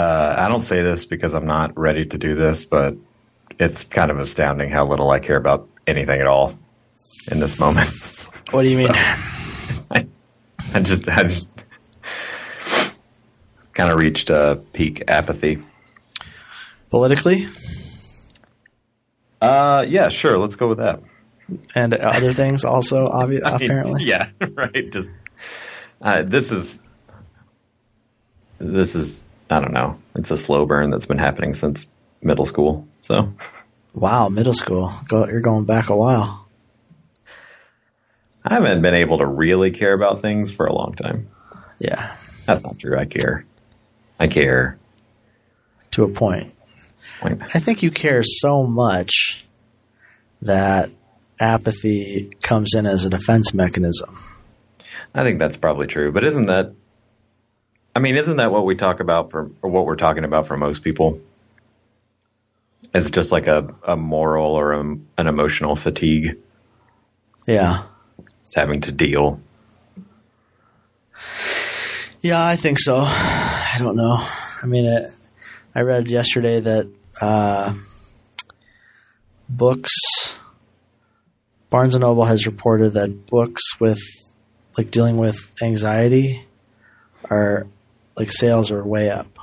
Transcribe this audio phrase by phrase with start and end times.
[0.00, 2.96] Uh, I don't say this because I'm not ready to do this, but
[3.58, 6.58] it's kind of astounding how little I care about anything at all
[7.30, 7.90] in this moment.
[8.50, 8.90] What do you mean?
[8.90, 9.18] I,
[10.74, 11.64] I just, I just
[13.74, 15.58] kind of reached a peak apathy.
[16.90, 17.46] Politically
[19.40, 20.36] Uh, yeah, sure.
[20.36, 21.00] Let's go with that.
[21.76, 24.04] and other things also, obvi- I mean, apparently.
[24.04, 24.90] yeah, right.
[24.90, 25.12] Just
[26.02, 26.80] uh, this is
[28.58, 29.98] this is I don't know.
[30.14, 31.90] It's a slow burn that's been happening since
[32.22, 32.86] middle school.
[33.00, 33.32] So
[33.92, 34.92] Wow, middle school.
[35.08, 36.46] Go, you're going back a while.
[38.44, 41.28] I haven't been able to really care about things for a long time.
[41.78, 42.14] Yeah,
[42.46, 42.96] That's not true.
[42.98, 43.44] I care.
[44.18, 44.78] I care.
[45.92, 46.54] to a point.
[47.20, 47.42] Point.
[47.54, 49.44] I think you care so much
[50.42, 50.90] that
[51.38, 54.18] apathy comes in as a defense mechanism.
[55.14, 56.12] I think that's probably true.
[56.12, 56.72] But isn't that?
[57.94, 60.56] I mean, isn't that what we talk about for, or what we're talking about for
[60.56, 61.20] most people?
[62.94, 66.38] Is it just like a, a moral or a, an emotional fatigue.
[67.46, 67.84] Yeah.
[68.42, 69.40] It's having to deal.
[72.20, 72.98] Yeah, I think so.
[72.98, 74.16] I don't know.
[74.62, 75.10] I mean, it,
[75.74, 76.88] I read yesterday that
[77.20, 77.74] uh,
[79.48, 79.92] books,
[81.70, 84.00] Barnes and Noble has reported that books with
[84.76, 86.46] like dealing with anxiety
[87.30, 87.66] are
[88.20, 89.38] like sales are way up.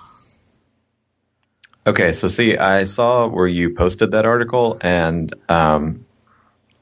[1.87, 6.05] Okay, so see, I saw where you posted that article, and um,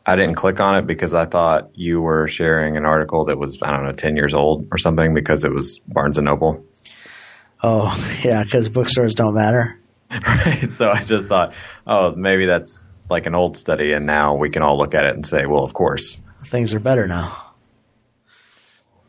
[0.06, 3.60] I didn't click on it because I thought you were sharing an article that was
[3.62, 6.66] I don't know ten years old or something because it was Barnes and Noble.
[7.64, 9.80] Oh, yeah, because bookstores don't matter.
[10.12, 10.72] Right.
[10.72, 11.54] So I just thought,
[11.88, 15.16] oh, maybe that's like an old study, and now we can all look at it
[15.16, 16.22] and say, well, of course.
[16.46, 17.54] Things are better now.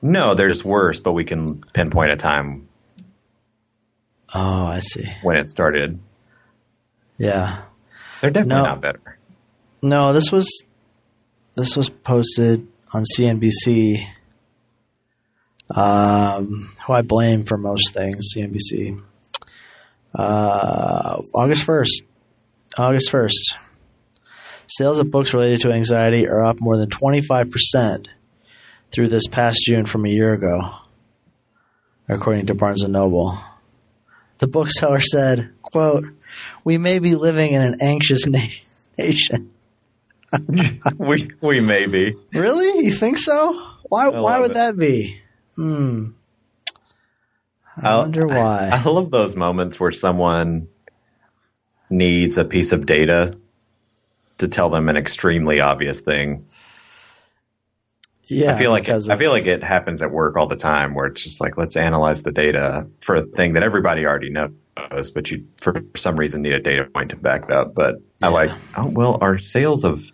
[0.02, 2.68] No, they're just worse, but we can pinpoint a time
[4.38, 5.08] Oh, I see.
[5.22, 5.98] when it started.
[7.16, 7.62] Yeah.
[8.20, 8.68] They're definitely No.
[8.68, 9.18] not better.
[9.82, 10.46] No, this was
[11.54, 14.06] this was posted on CNBC.
[15.70, 19.00] Um, who I blame for most things, CNBC.
[20.14, 22.02] Uh, August first,
[22.78, 23.56] August first.
[24.68, 28.08] Sales of books related to anxiety are up more than twenty five percent
[28.92, 30.60] through this past June from a year ago,
[32.08, 33.38] according to Barnes and Noble.
[34.38, 36.04] The bookseller said, "quote
[36.64, 38.40] We may be living in an anxious na-
[38.98, 39.50] nation."
[40.98, 42.16] we we may be.
[42.32, 42.84] Really?
[42.84, 43.52] You think so?
[43.88, 44.08] Why?
[44.08, 44.54] Why would it.
[44.54, 45.20] that be?
[45.54, 46.08] Hmm.
[47.80, 48.70] I I'll- wonder why.
[48.72, 50.68] I love those moments where someone
[51.88, 53.38] needs a piece of data
[54.38, 56.46] to tell them an extremely obvious thing.
[58.26, 60.94] Yeah, I feel like because I feel like it happens at work all the time
[60.94, 65.10] where it's just like let's analyze the data for a thing that everybody already knows,
[65.10, 67.74] but you for some reason need a data point to back it up.
[67.74, 70.10] But I like oh well, our sales of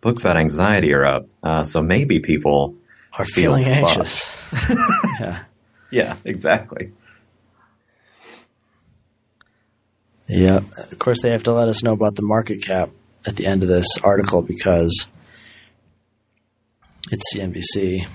[0.00, 2.74] books about anxiety are up, uh, so maybe people
[3.12, 4.30] are feel feeling anxious.
[5.20, 5.44] yeah.
[5.90, 6.92] yeah exactly
[10.26, 10.60] Yeah.
[10.76, 12.90] Of course, they have to let us know about the market cap
[13.26, 15.06] at the end of this article because
[17.10, 18.06] it's CNBC.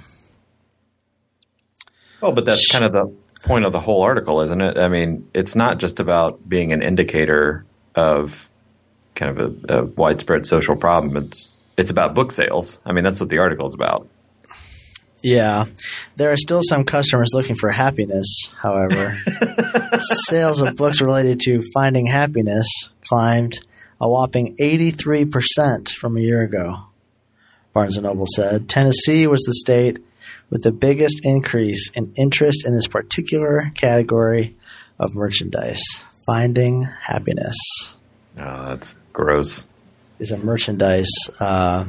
[2.22, 3.14] Well, oh, but that's kind of the
[3.46, 4.78] point of the whole article, isn't it?
[4.78, 8.50] I mean, it's not just about being an indicator of
[9.16, 11.16] kind of a, a widespread social problem.
[11.24, 12.82] It's it's about book sales.
[12.86, 14.10] I mean, that's what the article is about.
[15.22, 15.66] Yeah.
[16.16, 19.14] There are still some customers looking for happiness, however.
[20.28, 22.68] Sales of books related to finding happiness
[23.08, 23.60] climbed
[24.00, 26.89] a whopping 83% from a year ago,
[27.74, 28.68] Barnes & Noble said.
[28.68, 30.00] Tennessee was the state
[30.50, 34.58] with the biggest increase in interest in this particular category
[34.98, 35.82] of merchandise.
[36.26, 37.58] Finding happiness
[38.40, 39.68] Oh, that's gross.
[40.20, 41.10] is a merchandise
[41.40, 41.86] uh,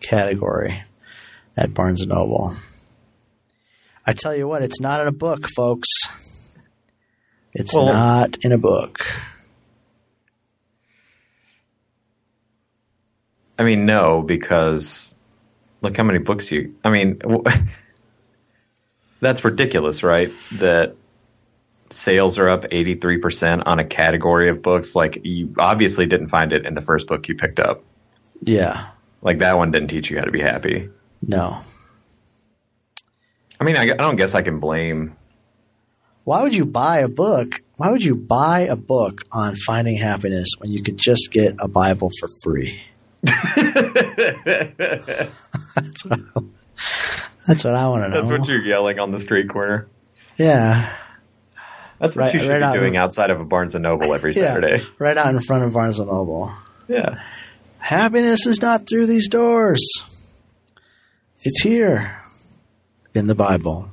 [0.00, 0.82] category
[1.56, 2.56] at Barnes & Noble.
[4.06, 5.88] I tell you what, it's not in a book, folks.
[7.52, 9.06] It's Well- not in a book.
[13.58, 15.14] I mean, no, because
[15.82, 16.76] look how many books you.
[16.84, 17.20] I mean,
[19.20, 20.32] that's ridiculous, right?
[20.52, 20.96] That
[21.90, 24.94] sales are up 83% on a category of books.
[24.94, 27.84] Like, you obviously didn't find it in the first book you picked up.
[28.42, 28.88] Yeah.
[29.20, 30.88] Like, that one didn't teach you how to be happy.
[31.20, 31.60] No.
[33.60, 35.16] I mean, I, I don't guess I can blame.
[36.24, 37.62] Why would you buy a book?
[37.76, 41.68] Why would you buy a book on finding happiness when you could just get a
[41.68, 42.80] Bible for free?
[43.22, 43.34] That's
[46.08, 46.20] what,
[47.46, 48.16] that's what I want to know.
[48.16, 49.88] That's what you're yelling on the street corner.
[50.38, 50.96] yeah.
[52.00, 54.32] That's what Right- you should right be doing outside of a Barnes and Noble every
[54.34, 54.84] Yeah, Saturday.
[54.98, 56.52] right out in front of Barnes and Noble.
[56.88, 57.22] Yeah.
[57.78, 59.80] Happiness is not through these doors.
[61.44, 62.20] It's here
[63.14, 63.88] in the Bible.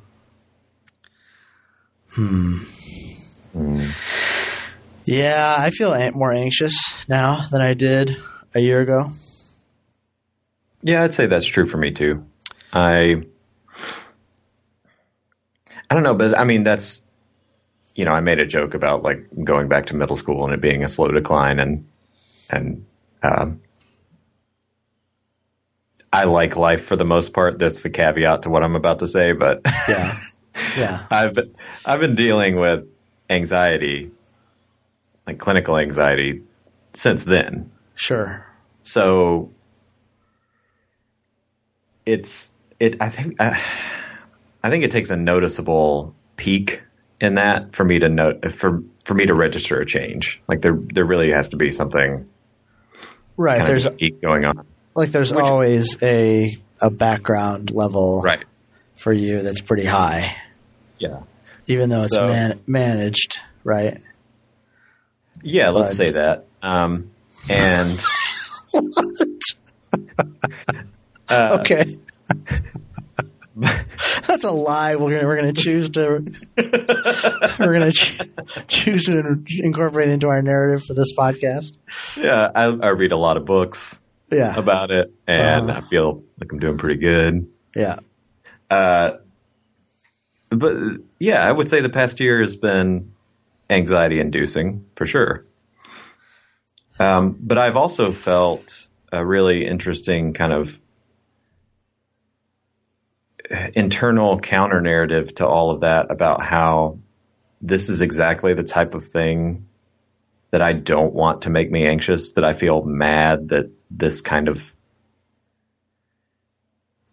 [2.11, 2.63] Hmm.
[5.05, 6.73] Yeah, I feel more anxious
[7.07, 8.17] now than I did
[8.53, 9.11] a year ago.
[10.81, 12.25] Yeah, I'd say that's true for me too.
[12.71, 13.23] I
[15.89, 17.03] I don't know, but I mean that's
[17.95, 20.61] you know, I made a joke about like going back to middle school and it
[20.61, 21.87] being a slow decline and
[22.49, 22.85] and
[23.21, 23.61] um
[26.11, 27.59] I like life for the most part.
[27.59, 30.17] That's the caveat to what I'm about to say, but Yeah.
[30.77, 31.05] Yeah.
[31.09, 31.55] I've been,
[31.85, 32.85] I've been dealing with
[33.29, 34.11] anxiety,
[35.25, 36.41] like clinical anxiety,
[36.93, 37.71] since then.
[37.99, 38.45] Sure.
[38.81, 39.51] So
[42.05, 42.49] it's
[42.79, 42.95] it.
[43.01, 43.61] I think I,
[44.63, 46.81] I think it takes a noticeable peak
[47.19, 50.41] in that for me to note for for me to register a change.
[50.47, 52.27] Like there there really has to be something
[53.35, 53.65] Right.
[53.65, 53.85] There's
[54.21, 54.65] going on.
[54.95, 58.45] like there's which- always a a background level Right.
[58.95, 60.37] for you that's pretty high,
[60.97, 61.23] Yeah.
[61.67, 63.39] even though it's So- man- managed.
[63.65, 63.97] Right.
[65.43, 65.69] Yeah.
[65.71, 66.45] Let's But- say that.
[66.61, 67.11] Um,
[67.47, 68.03] and
[71.29, 71.97] uh, Okay.
[74.27, 74.95] That's a lie.
[74.95, 76.23] We're gonna we're gonna choose to
[77.59, 78.17] we're gonna ch-
[78.67, 81.75] choose to in- incorporate into our narrative for this podcast.
[82.15, 83.99] yeah, I, I read a lot of books
[84.31, 85.79] Yeah, about it, and Uh-huh.
[85.79, 87.47] I feel like I'm doing pretty good.
[87.75, 87.99] yeah,
[88.69, 89.13] Uh,
[90.49, 90.77] but
[91.19, 93.11] yeah, I would say the past year has been
[93.69, 95.45] anxiety inducing for sure.
[96.99, 100.79] Um, but I've also felt a really interesting kind of
[103.73, 106.99] internal counter narrative to all of that about how
[107.61, 109.65] this is exactly the type of thing
[110.51, 114.47] that I don't want to make me anxious, that I feel mad that this kind
[114.49, 114.75] of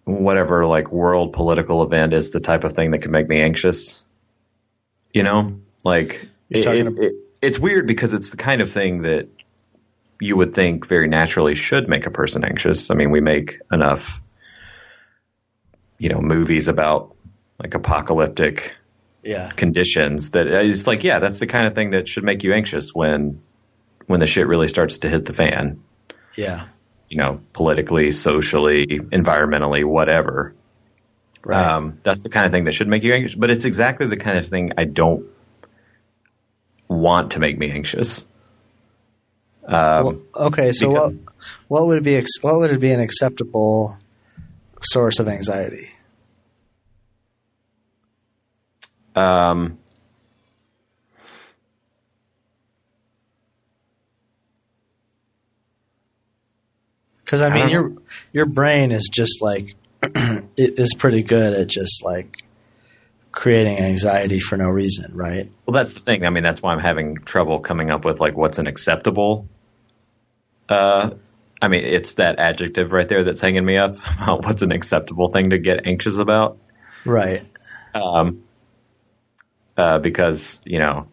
[0.05, 4.03] whatever like world political event is the type of thing that can make me anxious.
[5.13, 9.29] You know, like it, it- it- it's weird because it's the kind of thing that
[10.21, 12.91] you would think very naturally should make a person anxious.
[12.91, 14.21] I mean, we make enough,
[15.99, 17.15] you know, movies about
[17.59, 18.75] like apocalyptic
[19.23, 22.53] yeah, conditions that it's like, yeah, that's the kind of thing that should make you
[22.53, 23.43] anxious when
[24.07, 25.83] when the shit really starts to hit the fan
[26.37, 26.67] yeah.
[27.09, 30.55] you know, politically, socially, environmentally, whatever.
[31.45, 31.65] Right.
[31.65, 34.17] Um, that's the kind of thing that should make you anxious, but it's exactly the
[34.17, 35.27] kind of thing I don't
[36.89, 38.27] want to make me anxious.
[39.67, 41.35] Um, Well, okay, so because- what
[41.69, 43.97] what would be what would it be an acceptable
[44.81, 45.91] source of anxiety?
[49.17, 49.79] um,
[57.25, 57.93] Because I I mean, don't your
[58.33, 62.45] your brain is just like it is pretty good at just like
[63.33, 65.51] creating anxiety for no reason, right?
[65.67, 66.25] well, that's the thing.
[66.25, 69.49] I mean, that's why I'm having trouble coming up with like what's an acceptable.
[70.69, 71.11] Uh,
[71.61, 73.97] I mean, it's that adjective right there that's hanging me up.
[74.21, 76.59] about what's an acceptable thing to get anxious about?
[77.05, 77.45] Right.
[77.95, 78.43] um,
[79.77, 81.07] uh, because you know,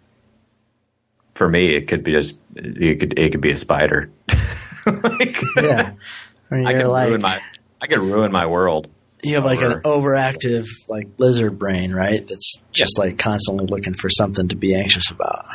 [1.35, 4.09] for me, it could be just it could it could be a spider.
[4.85, 5.93] like, Yeah.
[6.51, 7.41] I mean, I could like ruin my
[7.81, 8.89] I could ruin my world.
[9.23, 12.25] you have like an overactive like lizard brain, right?
[12.27, 15.45] That's just like constantly looking for something to be anxious about.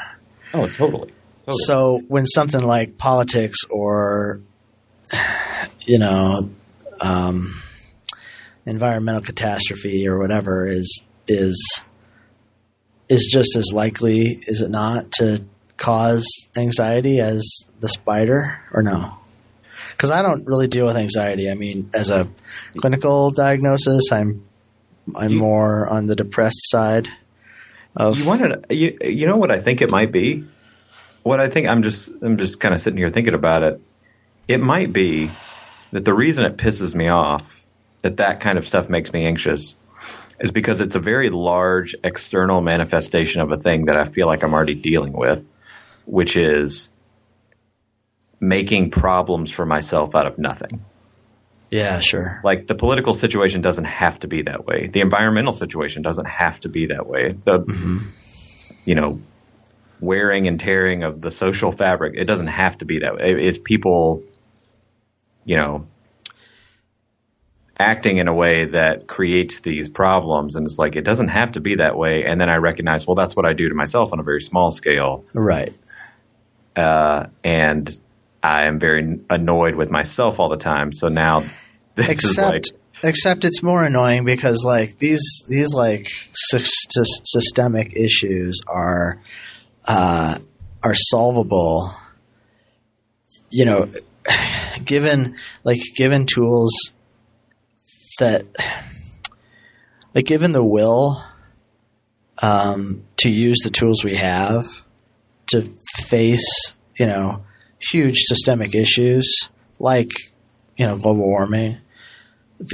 [0.54, 1.12] Oh, totally.
[1.48, 1.64] Totally.
[1.64, 4.40] So when something like politics or
[5.86, 6.50] you know
[7.00, 7.62] um,
[8.66, 11.80] environmental catastrophe or whatever is is
[13.08, 15.42] is just as likely, is it not, to
[15.78, 17.42] cause anxiety as
[17.80, 19.14] the spider or no?
[19.92, 21.50] Because I don't really deal with anxiety.
[21.50, 22.28] I mean, as a
[22.76, 24.44] clinical diagnosis, I'm
[25.16, 27.08] I'm You- more on the depressed side
[27.96, 30.44] of you wanted you you know what I think it might be.
[31.28, 33.82] What I think I'm just I'm just kind of sitting here thinking about it.
[34.49, 35.30] It might be
[35.92, 37.66] that the reason it pisses me off
[38.00, 39.78] that that kind of stuff makes me anxious
[40.40, 44.42] is because it's a very large external manifestation of a thing that I feel like
[44.42, 45.47] I'm already dealing with,
[46.06, 46.90] which is
[48.40, 50.82] making problems for myself out of nothing.
[51.68, 54.87] yeah, sure, Like the political situation doesn't have to be that way.
[54.87, 57.32] The environmental situation doesn't have to be that way.
[57.32, 57.99] The mm-hmm.
[58.87, 59.20] you know
[60.00, 63.30] wearing and tearing of the social fabric it doesn't have to be that way.
[63.30, 64.22] It's people
[65.44, 65.86] you know
[67.78, 70.56] acting in a way that creates these problems.
[70.56, 72.24] And it's like, it doesn't have to be that way.
[72.24, 74.70] And then I recognize, well, that's what I do to myself on a very small
[74.70, 75.24] scale.
[75.32, 75.72] Right.
[76.74, 77.88] Uh, and
[78.42, 80.92] I am very annoyed with myself all the time.
[80.92, 81.44] So now
[81.94, 82.64] this except, is like,
[83.02, 89.20] except it's more annoying because like these these like sy- sy- systemic issues are
[89.88, 90.38] uh,
[90.83, 91.92] are solvable.
[93.50, 93.90] You know,
[94.85, 96.73] given like given tools
[98.21, 98.47] that
[100.14, 101.23] like given the will
[102.42, 104.66] um, to use the tools we have
[105.49, 105.73] to
[106.07, 107.45] face you know
[107.78, 110.11] huge systemic issues like
[110.76, 111.78] you know global warming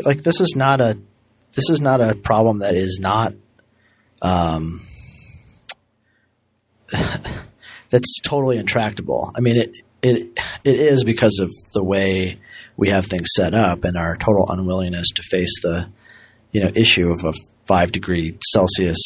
[0.05, 0.99] like this is not a
[1.53, 3.35] this is not a problem that is not
[4.23, 4.85] um,
[7.91, 9.33] that's totally intractable.
[9.37, 9.73] I mean, it
[10.03, 12.39] it it is because of the way
[12.77, 15.89] we have things set up and our total unwillingness to face the
[16.53, 17.33] you know issue of a
[17.67, 18.99] five degree Celsius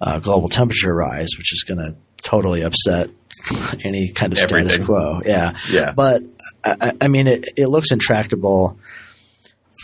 [0.00, 3.10] uh, global temperature rise, which is going to totally upset
[3.84, 5.20] any kind of status quo.
[5.24, 5.92] Yeah, Yeah.
[5.92, 6.22] But
[6.64, 8.78] I, I- I mean, it it looks intractable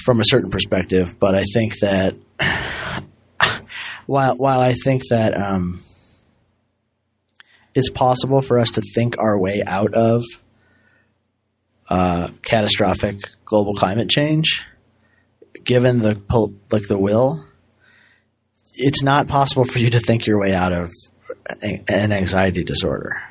[0.05, 2.15] from a certain perspective, but I think that
[4.07, 5.83] while while I think that um,
[7.75, 10.23] it's possible for us to think our way out of
[11.89, 14.65] uh, catastrophic global climate change,
[15.65, 16.21] given the
[16.71, 17.45] like the will,
[18.75, 20.91] it's not possible for you to think your way out of
[21.63, 23.23] an anxiety disorder.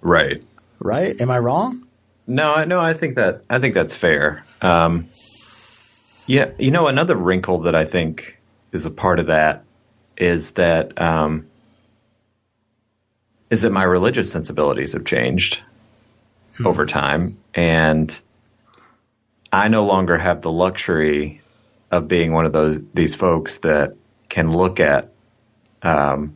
[0.00, 0.42] right.
[0.78, 1.18] Right?
[1.20, 1.86] Am I wrong?
[2.26, 4.44] No, no, I think that I think that's fair.
[4.60, 5.08] Um,
[6.26, 8.38] yeah, you know, another wrinkle that I think
[8.72, 9.64] is a part of that
[10.18, 11.46] is that um,
[13.50, 15.62] is that my religious sensibilities have changed
[16.64, 18.18] over time, and
[19.52, 21.42] I no longer have the luxury
[21.90, 23.94] of being one of those these folks that
[24.28, 25.12] can look at
[25.82, 26.34] um,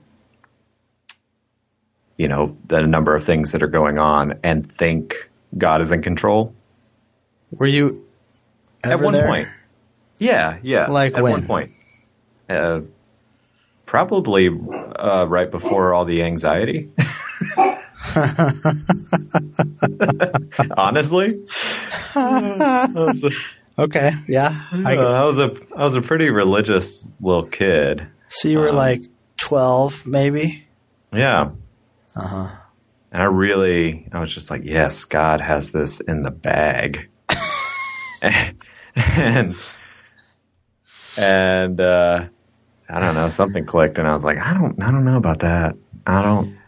[2.17, 6.02] you know the number of things that are going on and think God is in
[6.02, 6.55] control.
[7.50, 8.07] Were you
[8.85, 9.26] At one there?
[9.26, 9.49] point,
[10.19, 10.87] yeah, yeah.
[10.87, 11.33] Like at when?
[11.33, 11.73] one point,
[12.49, 12.83] uh,
[13.90, 16.92] probably uh, right before all the anxiety.
[20.76, 21.44] Honestly,
[22.14, 23.30] a,
[23.76, 24.64] Okay, yeah.
[24.73, 28.06] I, I was a I was a pretty religious little kid.
[28.28, 29.02] so you were um, like
[29.42, 30.68] twelve, maybe.
[31.12, 31.50] Yeah,
[32.14, 32.50] Uh huh.
[33.11, 37.09] And I really, I was just like, yes, God has this in the bag.
[38.94, 39.56] and,
[41.16, 42.28] and, uh,
[42.90, 45.40] I don't know, something clicked and I was like, I don't, I don't know about
[45.40, 45.76] that.
[46.06, 46.59] I don't,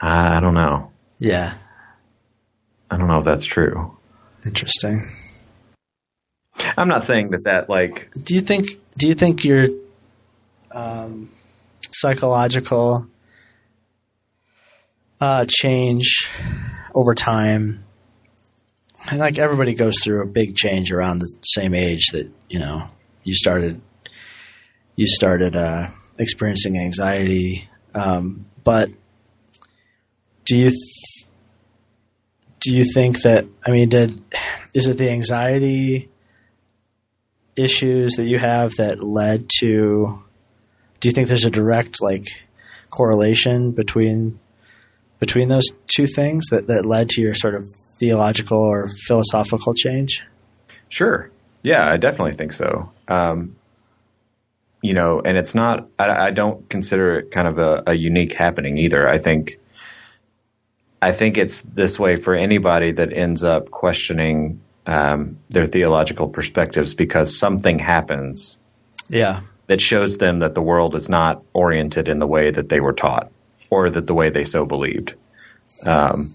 [0.00, 0.90] I don't know.
[1.18, 1.54] Yeah.
[2.90, 3.96] I don't know if that's true.
[4.44, 5.08] Interesting.
[6.76, 8.78] I'm not saying that that like, Do you think?
[8.98, 9.68] Do you think your
[10.70, 11.30] um,
[11.90, 13.06] psychological
[15.20, 16.28] uh, change
[16.94, 17.84] over time?
[19.10, 22.88] And like everybody goes through a big change around the same age that you know
[23.24, 23.80] you started.
[24.96, 28.90] You started uh, experiencing anxiety, um, but
[30.44, 31.26] do you th-
[32.60, 33.46] do you think that?
[33.66, 34.22] I mean, did
[34.74, 36.08] is it the anxiety?
[37.54, 40.22] issues that you have that led to
[41.00, 42.24] do you think there's a direct like
[42.88, 44.38] correlation between
[45.18, 50.22] between those two things that, that led to your sort of theological or philosophical change
[50.92, 51.30] Sure.
[51.62, 52.92] Yeah, I definitely think so.
[53.08, 53.56] Um,
[54.82, 58.34] you know, and it's not, I, I don't consider it kind of a, a unique
[58.34, 59.08] happening either.
[59.08, 59.58] I think,
[61.00, 66.94] I think it's this way for anybody that ends up questioning um, their theological perspectives
[66.94, 68.58] because something happens
[69.08, 72.80] yeah that shows them that the world is not oriented in the way that they
[72.80, 73.30] were taught
[73.70, 75.14] or that the way they so believed.
[75.82, 76.34] Um,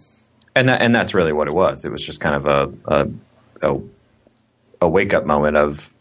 [0.56, 1.86] and that, and that's really what it was.
[1.86, 3.10] It was just kind of a, a,
[3.62, 3.82] a,
[4.82, 5.94] a wake up moment of,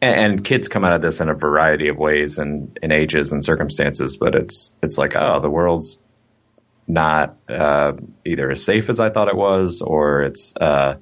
[0.00, 3.32] and, and kids come out of this in a variety of ways and in ages
[3.32, 6.02] and circumstances, but it's, it's like, oh, the world's
[6.86, 7.92] not, uh,
[8.24, 10.96] either as safe as I thought it was or it's, uh,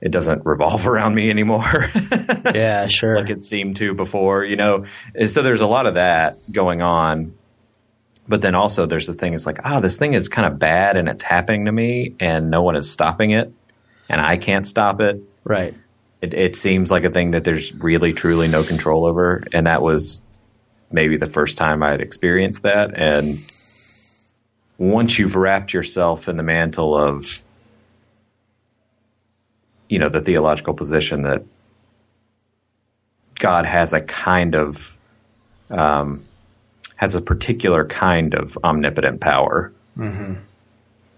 [0.00, 1.84] it doesn't revolve around me anymore.
[2.54, 4.86] yeah sure like it seemed to before, you know.
[5.14, 7.34] And so there's a lot of that going on.
[8.26, 10.98] But then also there's the thing, it's like, oh, this thing is kind of bad
[10.98, 13.50] and it's happening to me and no one is stopping it
[14.08, 15.22] and I can't stop it.
[15.44, 15.74] right
[16.20, 19.44] It, it seems like a thing that there's really truly no control over.
[19.52, 20.22] And that was
[20.90, 22.94] maybe the first time I had experienced that.
[22.94, 23.44] And
[24.76, 27.42] once you've wrapped yourself in the mantle of
[29.88, 31.44] you know, the theological position that
[33.38, 34.96] God has a kind of,
[35.70, 36.24] um,
[36.96, 39.72] has a particular kind of omnipotent power.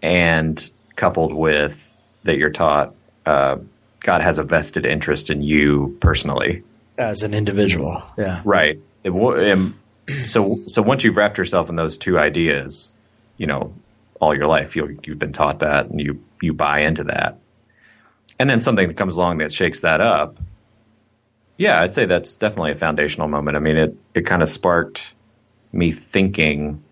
[0.02, 1.87] And coupled with
[2.25, 2.95] that you're taught,
[3.26, 3.59] uh,
[4.00, 6.62] God has a vested interest in you personally.
[6.99, 8.42] As an individual, yeah.
[8.45, 8.80] Right.
[9.04, 9.78] It, um,
[10.26, 12.97] so, so once you've wrapped yourself in those two ideas,
[13.37, 13.75] you know,
[14.21, 17.38] all your life, you you've been taught that and you, you buy into that.
[18.38, 20.38] And then something that comes along that shakes that up.
[21.57, 23.57] Yeah, I'd say that's definitely a foundational moment.
[23.57, 25.14] I mean, it, it kind of sparked
[25.73, 26.83] me thinking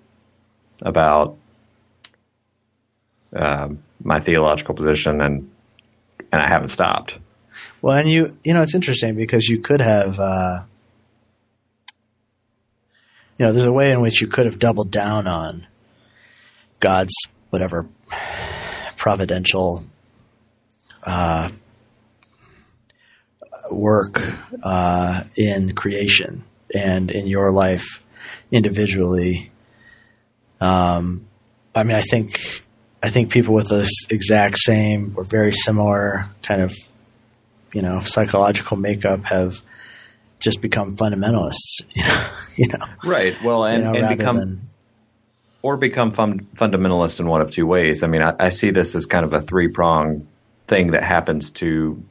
[0.82, 1.36] about
[3.34, 5.50] um, my theological position and,
[6.32, 7.18] and I haven't stopped.
[7.80, 10.62] Well, and you, you know, it's interesting because you could have, uh,
[13.38, 15.66] you know, there's a way in which you could have doubled down on
[16.80, 17.14] God's
[17.50, 17.86] whatever
[18.96, 19.84] providential
[21.04, 21.50] uh,
[23.70, 24.20] work
[24.62, 26.44] uh, in creation
[26.74, 28.02] and in your life
[28.50, 29.50] individually.
[30.60, 31.26] Um,
[31.74, 32.64] I mean, I think
[33.02, 36.74] I think people with this exact same or very similar kind of
[37.72, 39.62] you know psychological makeup have
[40.40, 41.82] just become fundamentalists.
[41.96, 43.36] You know, you know, Right.
[43.40, 44.68] Well, and, you know, and become than
[45.62, 48.02] or become fun, fundamentalist in one of two ways.
[48.02, 50.26] I mean, I, I see this as kind of a three prong
[50.66, 52.02] thing that happens to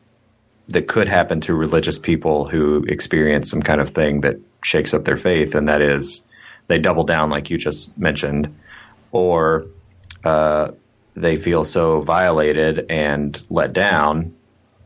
[0.69, 5.05] that could happen to religious people who experience some kind of thing that shakes up
[5.05, 6.25] their faith, and that is
[6.67, 8.57] they double down, like you just mentioned,
[9.11, 9.67] or
[10.27, 10.71] uh,
[11.15, 14.35] they feel so violated and let down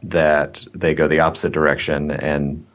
[0.03, 2.65] that they go the opposite direction and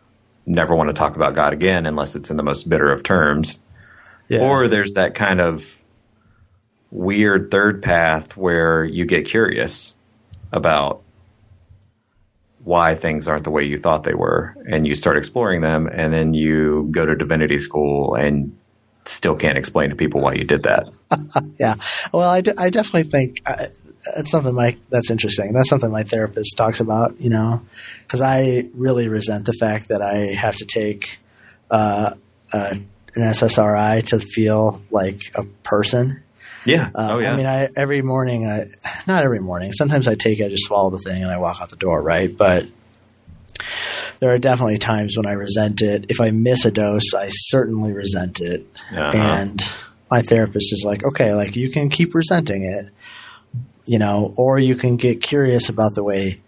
[0.44, 3.60] never want to talk about God again unless it's in the most bitter of terms.
[4.28, 4.40] yeah.
[4.40, 5.80] Or there's that kind of
[6.90, 9.96] weird third path where you get curious
[10.52, 11.02] about
[12.64, 16.12] why things aren't the way you thought they were and you start exploring them and
[16.12, 18.56] then you go to divinity school and
[19.08, 20.88] still can't explain to people why you did that.
[21.58, 21.76] Yeah.
[22.12, 23.68] Well, I, I definitely think uh,
[24.14, 25.52] that's something my that's interesting.
[25.52, 27.20] That's something my therapist talks about.
[27.20, 27.62] You know,
[28.02, 31.18] because I really resent the fact that I have to take
[31.70, 32.14] uh,
[32.52, 32.88] uh, an
[33.22, 36.22] SSRI to feel like a person.
[36.64, 36.90] Yeah.
[36.94, 37.32] Uh, oh yeah.
[37.32, 38.68] I mean, I every morning, I
[39.06, 39.72] not every morning.
[39.72, 42.02] Sometimes I take, it, I just swallow the thing, and I walk out the door.
[42.02, 42.66] Right, but
[44.18, 46.06] there are definitely times when I resent it.
[46.08, 48.66] If I miss a dose, I certainly resent it.
[48.90, 49.10] Uh-huh.
[49.14, 49.62] And
[50.10, 52.90] my therapist is like, okay, like you can keep resenting it,
[53.84, 56.40] you know, or you can get curious about the way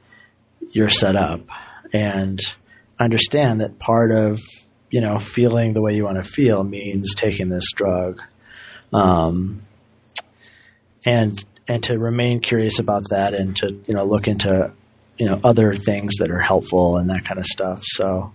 [0.72, 1.40] you're set up
[1.92, 2.40] and
[2.98, 4.40] understand that part of,
[4.90, 8.22] you know, feeling the way you want to feel means taking this drug.
[8.92, 9.62] Um,
[11.04, 14.72] and, and to remain curious about that and to, you know, look into,
[15.18, 17.82] you know, other things that are helpful and that kind of stuff.
[17.84, 18.32] So,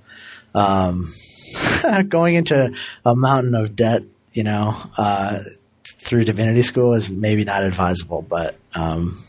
[0.54, 1.14] um,
[2.10, 2.74] going into
[3.06, 5.40] a mountain of debt, you know, uh,
[6.06, 9.24] through divinity school is maybe not advisable, but um,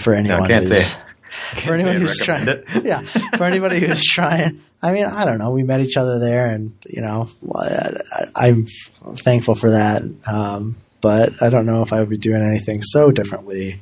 [0.00, 0.98] for anyone, can't who's, say-
[1.64, 2.64] for anyone who's trying, it.
[2.84, 3.00] yeah,
[3.36, 4.62] for anybody who's trying.
[4.84, 5.50] I mean, I don't know.
[5.50, 7.92] We met each other there, and you know, I,
[8.34, 8.66] I'm
[9.16, 10.02] thankful for that.
[10.26, 13.80] Um, but I don't know if I would be doing anything so differently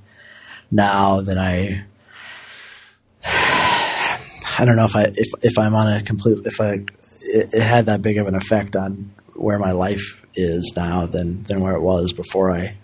[0.71, 1.85] now that I.
[4.61, 6.85] I don't know if I if if I'm on a complete if I
[7.23, 11.45] it, it had that big of an effect on where my life is now than
[11.45, 12.77] than where it was before I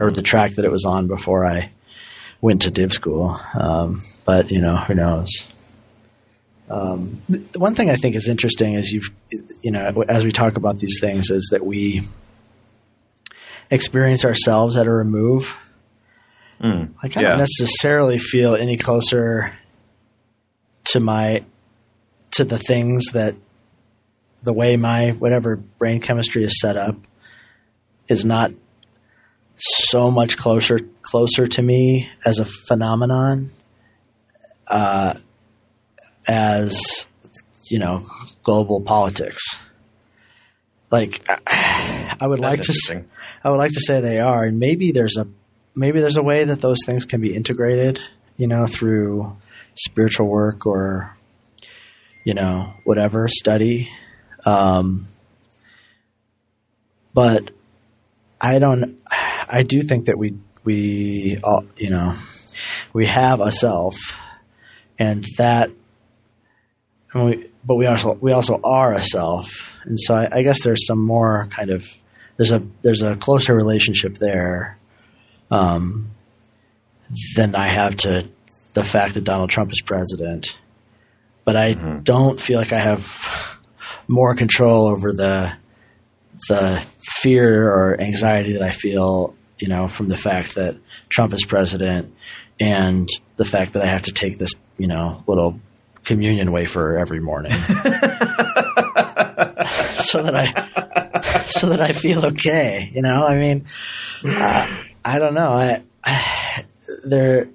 [0.00, 1.70] or the track that it was on before I
[2.40, 3.38] went to div school.
[3.52, 5.28] Um, but you know, who knows?
[6.70, 9.10] Um, the one thing I think is interesting is you've
[9.60, 12.08] you know as we talk about these things is that we
[13.70, 15.54] experience ourselves at a remove.
[16.58, 17.32] Mm, I kind yeah.
[17.34, 19.52] of necessarily feel any closer
[20.92, 21.44] to my
[22.32, 23.34] to the things that
[24.42, 26.96] the way my whatever brain chemistry is set up
[28.08, 28.52] is not
[29.56, 33.50] so much closer closer to me as a phenomenon
[34.68, 35.14] uh,
[36.26, 37.06] as
[37.64, 38.06] you know
[38.42, 39.42] global politics.
[40.90, 43.04] Like I would That's like to.
[43.44, 45.26] I would like to say they are, and maybe there's a
[45.74, 48.00] maybe there's a way that those things can be integrated,
[48.36, 49.36] you know, through
[49.78, 51.16] spiritual work or
[52.24, 53.90] you know whatever study.
[54.44, 55.08] Um,
[57.14, 57.50] but
[58.40, 58.98] I don't.
[59.10, 62.14] I do think that we we all you know
[62.92, 63.96] we have a self,
[64.98, 65.70] and that.
[67.14, 70.62] Mean, we, but we also we also are a self, and so I, I guess
[70.62, 71.88] there's some more kind of
[72.36, 74.78] there's a there's a closer relationship there
[75.50, 76.10] um,
[77.34, 78.28] than I have to
[78.78, 80.56] the fact that Donald Trump is president,
[81.44, 82.02] but I mm-hmm.
[82.04, 83.58] don't feel like I have
[84.06, 85.52] more control over the
[86.48, 90.76] the fear or anxiety that I feel, you know, from the fact that
[91.08, 92.14] Trump is president
[92.60, 95.58] and the fact that I have to take this, you know, little
[96.04, 97.50] communion wafer every morning.
[99.98, 103.26] so that I so that I feel okay, you know?
[103.26, 103.66] I mean,
[104.24, 105.50] uh, I don't know.
[105.50, 106.64] I, I
[107.02, 107.48] there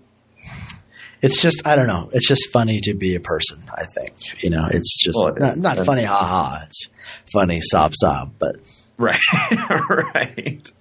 [1.24, 2.10] it's just I don't know.
[2.12, 3.64] It's just funny to be a person.
[3.74, 4.68] I think you know.
[4.70, 6.64] It's just well, not, not funny, ha ha.
[6.66, 6.90] It's
[7.32, 8.34] funny, sob sob.
[8.38, 8.58] But
[8.98, 9.18] right,
[10.14, 10.72] right.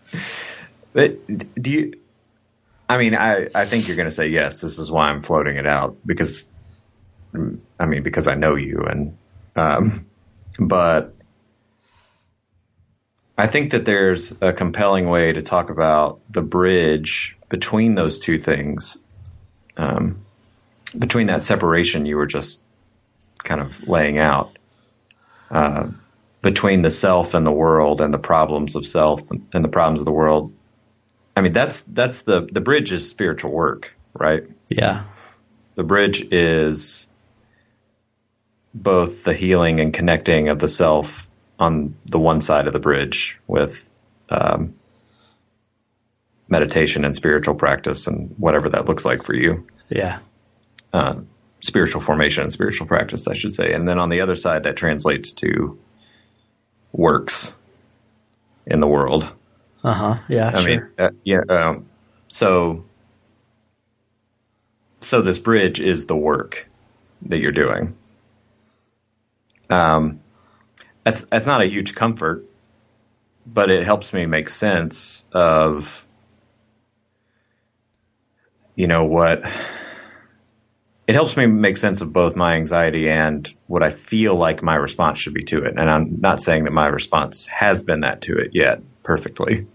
[0.93, 1.93] But do you?
[2.89, 4.61] I mean, I I think you're going to say yes.
[4.61, 6.45] This is why I'm floating it out because,
[7.79, 9.17] I mean, because I know you and,
[9.55, 10.07] um,
[10.59, 11.15] but
[13.39, 18.39] I think that there's a compelling way to talk about the bridge between those two
[18.39, 18.99] things.
[19.77, 20.25] Um,
[20.99, 22.63] between that separation you were just
[23.43, 24.57] kind of laying out
[25.51, 25.89] uh,
[26.41, 30.07] between the self and the world and the problems of self and the problems of
[30.07, 30.53] the world.
[31.37, 34.45] I mean, that's that's the the bridge is spiritual work, right?
[34.69, 35.05] Yeah.
[35.75, 37.07] The bridge is
[38.75, 43.39] both the healing and connecting of the self on the one side of the bridge
[43.47, 43.89] with
[44.29, 44.75] um,
[46.49, 49.67] meditation and spiritual practice and whatever that looks like for you.
[49.89, 50.19] Yeah
[50.93, 51.21] uh,
[51.61, 53.73] spiritual formation and spiritual practice, I should say.
[53.73, 55.79] And then on the other side, that translates to
[56.93, 57.57] works
[58.67, 59.31] in the world.
[59.83, 60.19] Uh huh.
[60.29, 60.53] Yeah.
[60.55, 60.67] I sure.
[60.67, 61.41] mean, uh, yeah.
[61.49, 61.87] Um,
[62.29, 62.85] so,
[65.01, 66.69] so this bridge is the work
[67.23, 67.97] that you're doing.
[69.71, 70.21] Um,
[71.05, 72.45] that's that's not a huge comfort,
[73.47, 76.07] but it helps me make sense of,
[78.77, 79.45] you know what
[81.13, 84.77] it helps me make sense of both my anxiety and what I feel like my
[84.77, 85.75] response should be to it.
[85.77, 89.67] And I'm not saying that my response has been that to it yet perfectly.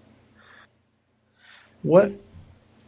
[1.83, 2.13] What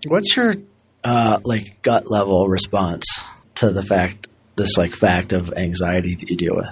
[0.08, 0.56] what's your
[1.04, 3.06] uh, like gut level response
[3.54, 6.70] to the fact this like fact of anxiety that you deal with?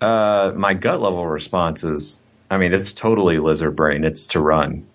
[0.00, 4.02] Uh, my gut level response is, I mean, it's totally lizard brain.
[4.02, 4.88] It's to run.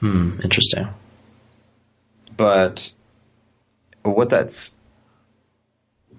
[0.00, 0.40] Hmm.
[0.42, 0.88] Interesting.
[2.36, 2.92] But
[4.02, 4.74] what that's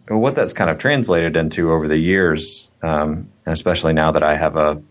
[0.07, 4.35] what that's kind of translated into over the years, um, and especially now that I
[4.35, 4.81] have a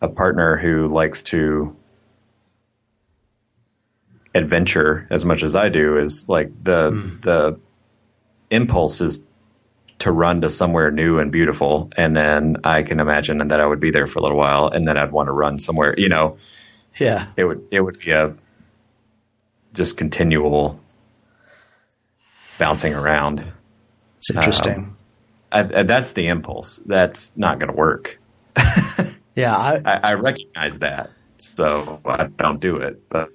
[0.00, 1.76] a partner who likes to
[4.34, 7.22] adventure as much as I do, is like the mm.
[7.22, 7.60] the
[8.50, 9.24] impulse is
[10.00, 13.80] to run to somewhere new and beautiful, and then I can imagine that I would
[13.80, 15.94] be there for a little while, and then I'd want to run somewhere.
[15.96, 16.38] You know,
[16.98, 18.34] yeah, it would it would be a
[19.74, 20.80] just continual
[22.60, 23.52] bouncing around.
[24.18, 24.74] It's interesting.
[24.74, 24.96] Um,
[25.50, 26.76] I, I, that's the impulse.
[26.76, 28.20] That's not going to work.
[29.34, 33.08] yeah, I, I, recognize that, so I don't do it.
[33.08, 33.30] But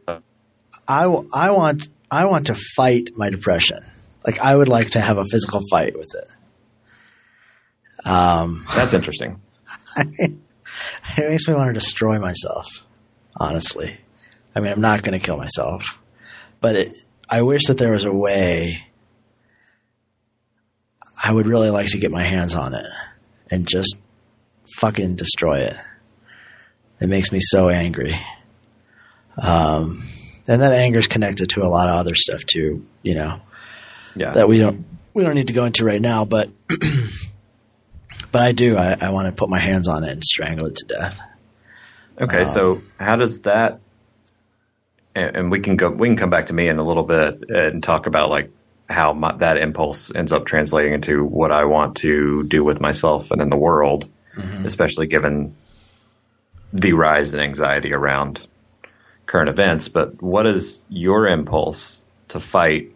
[0.87, 3.79] I, I want I want to fight my depression.
[4.25, 8.07] Like I would like to have a physical fight with it.
[8.07, 9.41] Um, that's interesting.
[11.17, 12.67] It makes me want to destroy myself.
[13.37, 13.97] Honestly,
[14.53, 15.99] I mean, I'm not going to kill myself,
[16.59, 16.97] but it,
[17.29, 18.83] I wish that there was a way
[21.25, 22.85] I would really like to get my hands on it
[23.49, 23.97] and just
[24.77, 25.75] fucking destroy it.
[27.01, 28.15] It makes me so angry.
[29.35, 30.07] Um,
[30.47, 33.41] and that anger is connected to a lot of other stuff too, you know,
[34.15, 34.33] yeah.
[34.33, 34.85] that we don't,
[35.15, 36.51] we don't need to go into right now, but,
[38.31, 40.75] but I do, I, I want to put my hands on it and strangle it
[40.75, 41.19] to death.
[42.21, 42.41] Okay.
[42.41, 43.79] Um, so how does that,
[45.15, 47.81] and we can go, we can come back to me in a little bit and
[47.81, 48.51] talk about like
[48.89, 53.31] how my, that impulse ends up translating into what I want to do with myself
[53.31, 54.65] and in the world, mm-hmm.
[54.65, 55.55] especially given
[56.71, 58.45] the rise in anxiety around
[59.25, 59.89] current events.
[59.89, 62.91] But what is your impulse to fight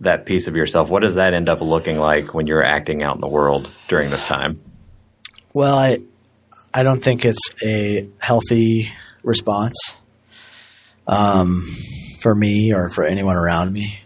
[0.00, 0.90] that piece of yourself?
[0.90, 4.10] What does that end up looking like when you're acting out in the world during
[4.10, 4.60] this time?
[5.54, 5.98] Well, I
[6.74, 8.90] I don't think it's a healthy
[9.22, 9.76] response
[11.06, 11.68] um,
[12.20, 14.00] for me or for anyone around me.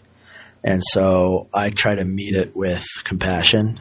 [0.67, 3.79] And so I try to meet it with compassion.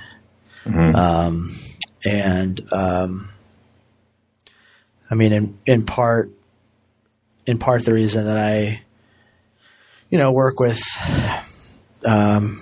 [0.66, 0.96] Mm-hmm.
[0.96, 1.58] Um,
[2.06, 3.30] and, um,
[5.10, 6.30] I mean, in, in part,
[7.48, 8.82] in part, the reason that I,
[10.12, 10.80] you know, work with,
[12.06, 12.62] um,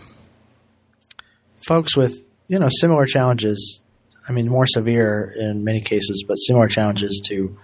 [1.67, 3.81] folks with, you know, similar challenges.
[4.27, 7.57] I mean, more severe in many cases, but similar challenges to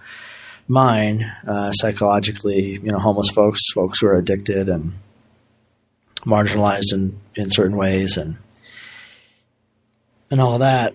[0.68, 2.72] mine uh, psychologically.
[2.72, 4.92] You know, homeless folks, folks who are addicted and
[6.24, 8.36] marginalized in in certain ways, and
[10.30, 10.94] and all that.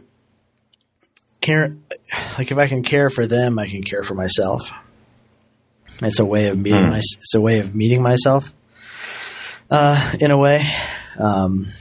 [1.41, 1.75] Care,
[2.37, 4.71] like if I can care for them, I can care for myself.
[6.01, 6.83] It's a way of meeting.
[6.83, 6.89] Hmm.
[6.89, 8.51] My, it's a way of meeting myself.
[9.69, 10.67] Uh, in a way,
[11.17, 11.71] um,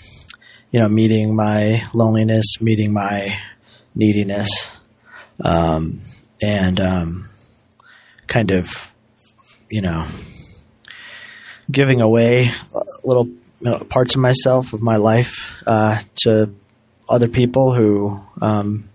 [0.70, 3.38] you know, meeting my loneliness, meeting my
[3.94, 4.70] neediness,
[5.44, 6.00] um,
[6.42, 7.28] and um,
[8.26, 8.68] kind of,
[9.68, 10.06] you know,
[11.70, 12.50] giving away
[13.02, 13.28] little
[13.88, 16.54] parts of myself, of my life, uh, to
[17.08, 18.88] other people who, um,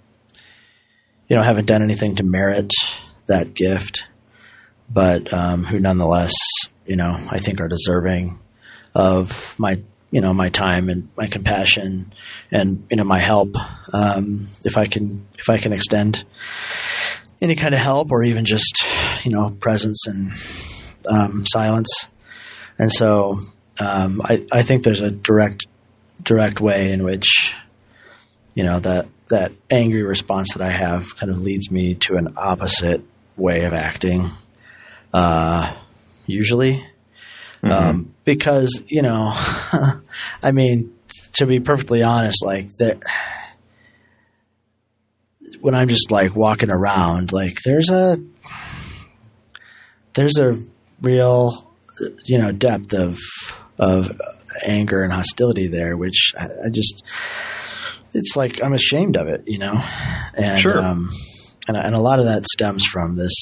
[1.28, 2.72] you know, haven't done anything to merit
[3.28, 4.06] that gift,
[4.92, 6.34] but um, who nonetheless,
[6.86, 8.40] you know, I think are deserving
[8.96, 9.80] of my,
[10.12, 12.12] you know, my time and my compassion
[12.52, 13.56] and you know my help.
[13.94, 16.26] Um, if I can, if I can extend
[17.42, 18.84] any kind of help or even just,
[19.24, 20.32] you know, presence and
[21.08, 22.08] um, silence.
[22.80, 23.42] And so
[23.80, 25.68] um, I, I think there's a direct
[26.24, 27.56] direct way in which
[28.56, 32.34] you know that that angry response that I have kind of leads me to an
[32.36, 33.02] opposite
[33.38, 34.32] way of acting.
[35.14, 35.74] Uh,
[36.26, 36.86] usually,
[37.64, 39.32] um, because you know,
[40.44, 40.96] I mean,
[41.34, 43.04] to be perfectly honest, like that.
[45.62, 48.18] When I'm just like walking around, like there's a
[50.14, 50.58] there's a
[51.02, 51.69] real
[52.26, 53.18] you know depth of
[53.78, 54.12] of
[54.64, 57.04] anger and hostility there, which I, I just
[58.14, 59.82] it's like I'm ashamed of it, you know,
[60.36, 60.80] and Sure.
[60.80, 61.10] um,
[61.68, 63.34] and and a lot of that stems from this,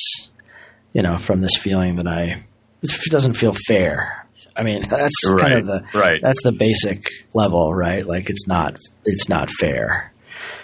[0.93, 2.43] you know, from this feeling that I
[2.81, 4.27] it doesn't feel fair.
[4.55, 6.19] I mean, that's kind of the right.
[6.21, 8.05] that's the basic level, right?
[8.05, 10.13] Like it's not it's not fair.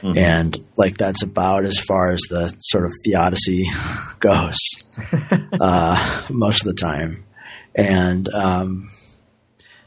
[0.01, 0.17] Mm-hmm.
[0.17, 3.65] And like that's about as far as the sort of theodicy
[4.19, 4.57] goes
[5.61, 7.23] uh, most of the time.
[7.75, 8.91] And um,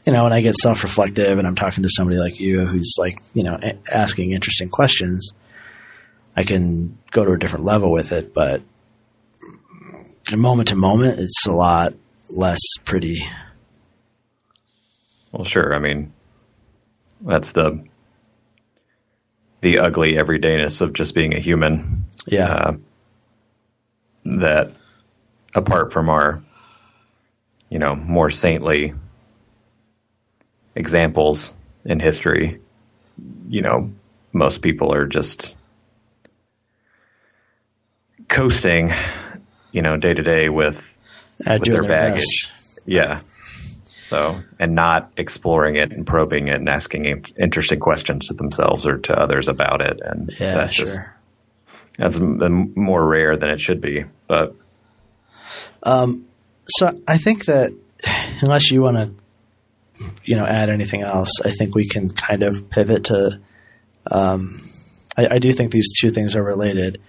[0.05, 3.21] you know, when I get self-reflective and I'm talking to somebody like you who's like,
[3.33, 5.31] you know, a- asking interesting questions,
[6.35, 8.33] I can go to a different level with it.
[8.33, 8.61] But
[10.31, 11.93] moment to moment, it's a lot
[12.29, 13.25] less pretty.
[15.31, 15.73] Well, sure.
[15.73, 16.13] I mean,
[17.21, 17.83] that's the
[19.61, 22.05] the ugly everydayness of just being a human.
[22.25, 22.73] Yeah, Uh,
[24.25, 24.73] that
[25.55, 26.43] apart from our,
[27.69, 28.93] you know, more saintly
[30.75, 31.53] examples
[31.85, 32.59] in history,
[33.49, 33.91] you know,
[34.31, 35.55] most people are just
[38.27, 38.91] coasting,
[39.71, 40.97] you know, day to day with
[41.45, 42.23] with their their baggage.
[42.23, 42.51] best.
[42.85, 43.21] Yeah.
[44.01, 48.99] So, and not exploring it and probing it and asking interesting questions to themselves or
[48.99, 49.99] to others about it.
[50.01, 50.85] And Yeah, that's sure.
[50.85, 50.99] just,
[51.97, 54.05] that's more rare than it should be.
[54.27, 54.55] But
[56.69, 57.71] So I think that
[58.41, 62.69] unless you want to, you know, add anything else, I think we can kind of
[62.69, 63.39] pivot to.
[64.11, 64.69] Um,
[65.17, 67.01] I, I do think these two things are related.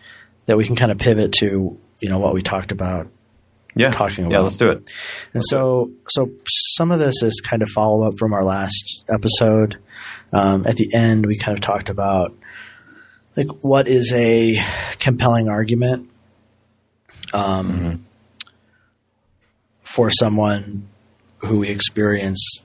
[0.46, 3.08] That we can kind of pivot to, you know, what we talked about.
[3.74, 4.32] yeah, Talking about.
[4.32, 4.88] yeah, let's do it.
[5.34, 6.30] And so, so
[6.76, 9.76] some of this is kind of follow up from our last episode.
[10.32, 12.34] Um, at the end, we kind of talked about
[13.36, 14.58] like what is a
[14.98, 16.10] compelling argument
[17.32, 18.04] um,
[19.98, 20.88] for someone
[21.38, 22.62] who we experience,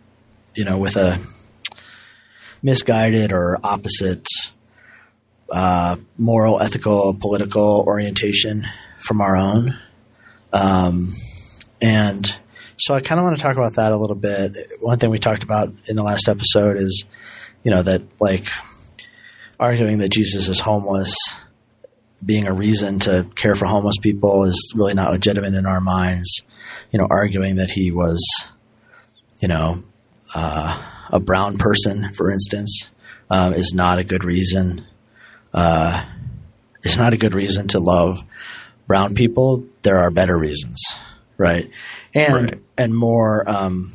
[0.54, 1.20] you know, with a
[2.62, 4.28] misguided or opposite
[5.52, 8.68] uh, moral, ethical, political orientation
[9.00, 9.76] from our own.
[10.54, 11.16] Um,
[11.82, 12.32] and
[12.78, 14.72] so I kind of want to talk about that a little bit.
[14.80, 17.04] One thing we talked about in the last episode is,
[17.64, 18.46] you know, that like
[19.60, 21.16] arguing that Jesus is homeless,
[22.24, 26.44] being a reason to care for homeless people is really not legitimate in our minds.
[26.92, 28.22] You know, arguing that he was,
[29.40, 29.84] you know,
[30.36, 32.90] uh, a brown person, for instance,
[33.30, 34.86] um, is not a good reason.
[35.54, 36.06] Uh,
[36.84, 38.24] it's not a good reason to love
[38.88, 39.66] brown people.
[39.84, 40.80] There are better reasons,
[41.38, 41.70] right?
[42.14, 42.60] And Right.
[42.78, 43.94] and more um,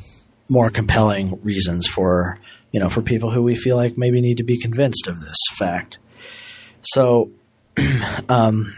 [0.49, 2.39] more compelling reasons for
[2.71, 5.37] you know for people who we feel like maybe need to be convinced of this
[5.57, 5.97] fact.
[6.81, 7.31] So,
[8.29, 8.75] um,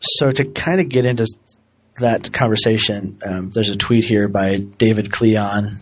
[0.00, 1.26] so to kind of get into
[1.98, 5.76] that conversation, um, there's a tweet here by David Klion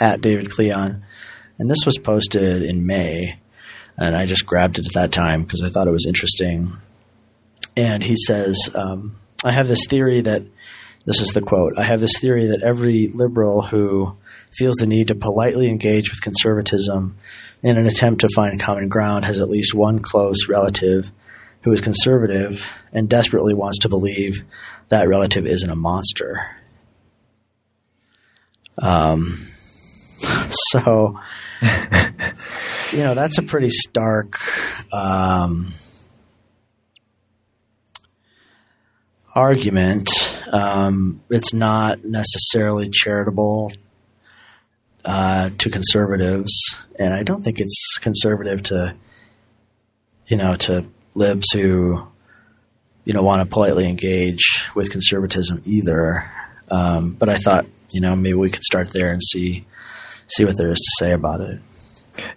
[0.00, 1.02] at David Klion,
[1.58, 3.38] and this was posted in May,
[3.96, 6.76] and I just grabbed it at that time because I thought it was interesting.
[7.76, 10.42] And he says, um, "I have this theory that
[11.04, 11.78] this is the quote.
[11.78, 14.16] I have this theory that every liberal who
[14.56, 17.16] feels the need to politely engage with conservatism
[17.62, 21.10] in an attempt to find common ground has at least one close relative
[21.62, 24.44] who is conservative and desperately wants to believe
[24.88, 26.56] that relative isn't a monster.
[28.80, 29.48] Um,
[30.70, 31.20] so,
[32.92, 34.38] you know, that's a pretty stark
[34.92, 35.72] um,
[39.34, 40.10] argument.
[40.52, 43.72] Um, it's not necessarily charitable
[45.04, 46.52] uh, to conservatives,
[46.98, 48.94] and I don't think it's conservative to,
[50.26, 52.06] you know, to libs who,
[53.04, 56.30] you know, want to politely engage with conservatism either.
[56.70, 59.66] Um, but I thought, you know, maybe we could start there and see
[60.28, 61.60] see what there is to say about it.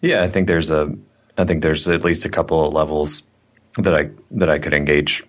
[0.02, 0.96] Yeah, I think there's a,
[1.38, 3.24] I think there's at least a couple of levels
[3.78, 5.24] that I that I could engage,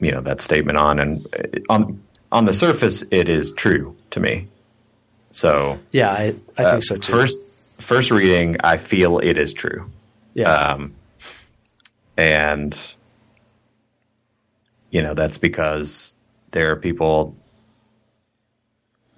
[0.00, 1.26] you know, that statement on, and
[1.68, 4.48] on on the surface, it is true to me.
[5.30, 7.12] So yeah, I, I uh, think so too.
[7.12, 7.46] First,
[7.78, 9.90] first reading, I feel it is true.
[10.34, 10.52] Yeah.
[10.52, 10.94] Um,
[12.16, 12.94] and
[14.90, 16.14] you know that's because
[16.50, 17.36] there are people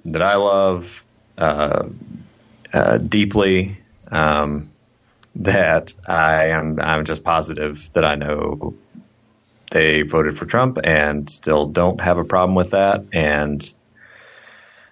[0.05, 1.05] that I love
[1.37, 1.89] uh,
[2.73, 3.79] uh, deeply
[4.11, 4.71] um,
[5.37, 8.75] that I am I'm just positive that I know
[9.71, 13.63] they voted for Trump and still don't have a problem with that and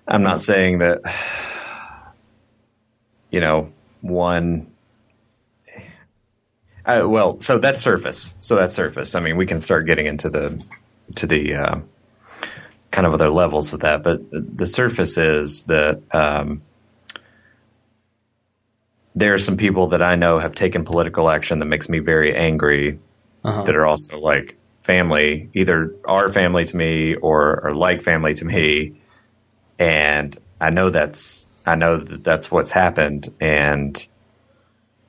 [0.08, 1.02] I'm not saying that,
[3.30, 4.72] you know, one.
[6.86, 8.34] Uh, well, so that's surface.
[8.38, 9.14] So that's surface.
[9.14, 10.64] I mean, we can start getting into the
[11.16, 11.80] to the uh,
[12.90, 16.62] kind of other levels with that, but the surface is that um,
[19.14, 22.34] there are some people that I know have taken political action that makes me very
[22.36, 23.00] angry.
[23.44, 23.62] Uh-huh.
[23.62, 28.44] That are also like family, either are family to me or are like family to
[28.44, 28.96] me
[29.78, 34.06] and I know that's I know that that's what's happened, and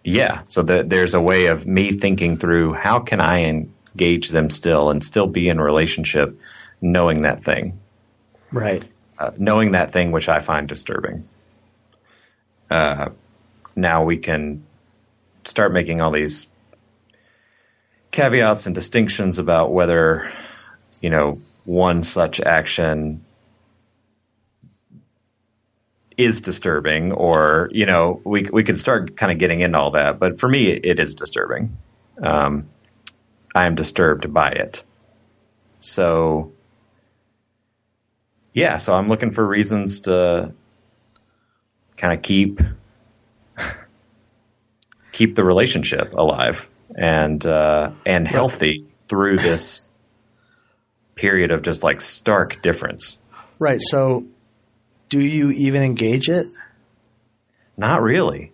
[0.08, 4.50] yeah, so the, there's a way of me thinking through how can I engage them
[4.50, 6.40] still and still be in relationship,
[6.80, 7.78] knowing that thing,
[8.50, 8.86] right?
[9.20, 11.28] Uh, knowing that thing which I find disturbing.
[12.70, 13.10] Uh,
[13.76, 14.64] now we can
[15.44, 16.48] start making all these
[18.10, 20.32] caveats and distinctions about whether
[21.02, 23.26] you know one such action
[26.18, 30.20] is disturbing or, you know, we, we could start kind of getting into all that.
[30.20, 31.78] But for me, it is disturbing.
[32.22, 32.68] Um,
[33.54, 34.84] I am disturbed by it.
[35.80, 36.52] So,
[38.54, 40.54] yeah, so I'm looking for reasons to
[41.98, 42.60] kind of keep
[45.12, 49.92] keep the relationship alive and uh, and healthy through this
[51.16, 53.20] period of just like stark difference.
[53.60, 53.82] Right.
[53.82, 54.26] So
[55.10, 56.48] do you even engage it?
[57.78, 58.52] Not really.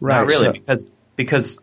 [0.00, 0.16] Right.
[0.16, 1.60] Not really, so, because because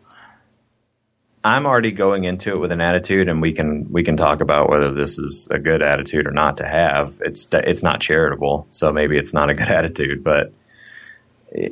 [1.42, 4.68] I'm already going into it with an attitude, and we can we can talk about
[4.68, 7.20] whether this is a good attitude or not to have.
[7.20, 10.24] It's it's not charitable, so maybe it's not a good attitude.
[10.24, 10.52] But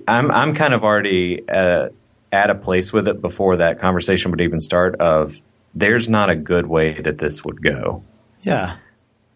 [0.07, 1.89] I'm I'm kind of already uh,
[2.31, 5.01] at a place with it before that conversation would even start.
[5.01, 5.41] Of
[5.75, 8.05] there's not a good way that this would go.
[8.43, 8.77] Yeah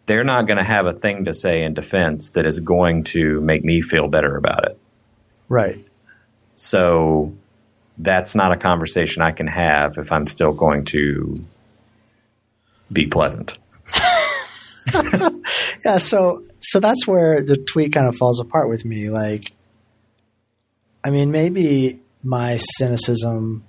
[0.07, 3.41] they're not going to have a thing to say in defense that is going to
[3.41, 4.79] make me feel better about it.
[5.49, 5.85] Right.
[6.55, 7.35] So
[7.99, 11.45] that's not a conversation I can have if I'm still going to
[12.93, 13.59] be pleasant.
[15.85, 19.11] yeah, so so that's where the tweet kind of falls apart with me.
[19.11, 19.53] Like,
[21.05, 23.65] I mean, maybe my cynicism,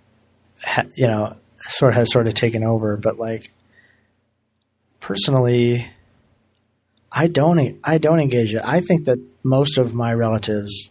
[0.95, 3.51] you know, sort of has sort of taken over, but like,
[4.99, 5.87] personally,
[7.11, 7.79] I don't.
[7.83, 8.61] I don't engage it.
[8.63, 10.89] I think that most of my relatives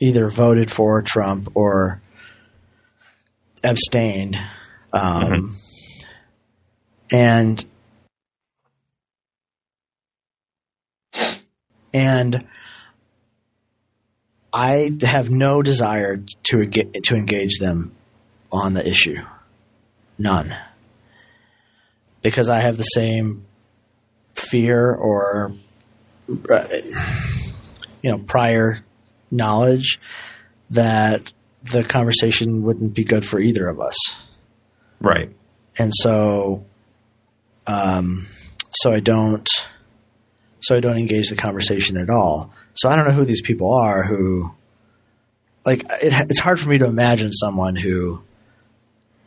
[0.00, 2.00] either voted for Trump or
[3.64, 4.38] abstained,
[4.92, 5.56] um,
[5.92, 6.06] mm-hmm.
[7.10, 7.64] and
[11.92, 12.46] and
[14.52, 17.92] I have no desire to to engage them
[18.52, 19.22] on the issue,
[20.18, 20.56] none,
[22.22, 23.44] because I have the same
[24.38, 25.52] fear or
[26.50, 26.66] uh,
[28.02, 28.78] you know prior
[29.30, 30.00] knowledge
[30.70, 31.32] that
[31.62, 33.96] the conversation wouldn't be good for either of us.
[35.00, 35.30] Right.
[35.78, 36.64] And so
[37.66, 38.26] um
[38.70, 39.48] so I don't
[40.60, 42.52] so I don't engage the conversation at all.
[42.74, 44.52] So I don't know who these people are who
[45.64, 48.22] like it, it's hard for me to imagine someone who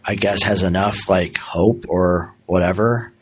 [0.04, 3.14] I guess has enough like hope or whatever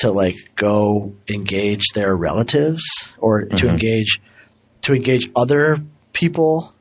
[0.00, 2.82] to like go engage their relatives
[3.18, 3.56] or mm-hmm.
[3.56, 4.20] to engage
[4.82, 5.78] to engage other
[6.12, 6.72] people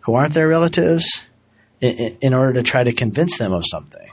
[0.00, 1.22] who aren't their relatives
[1.80, 4.08] in, in, order to try to convince them of something.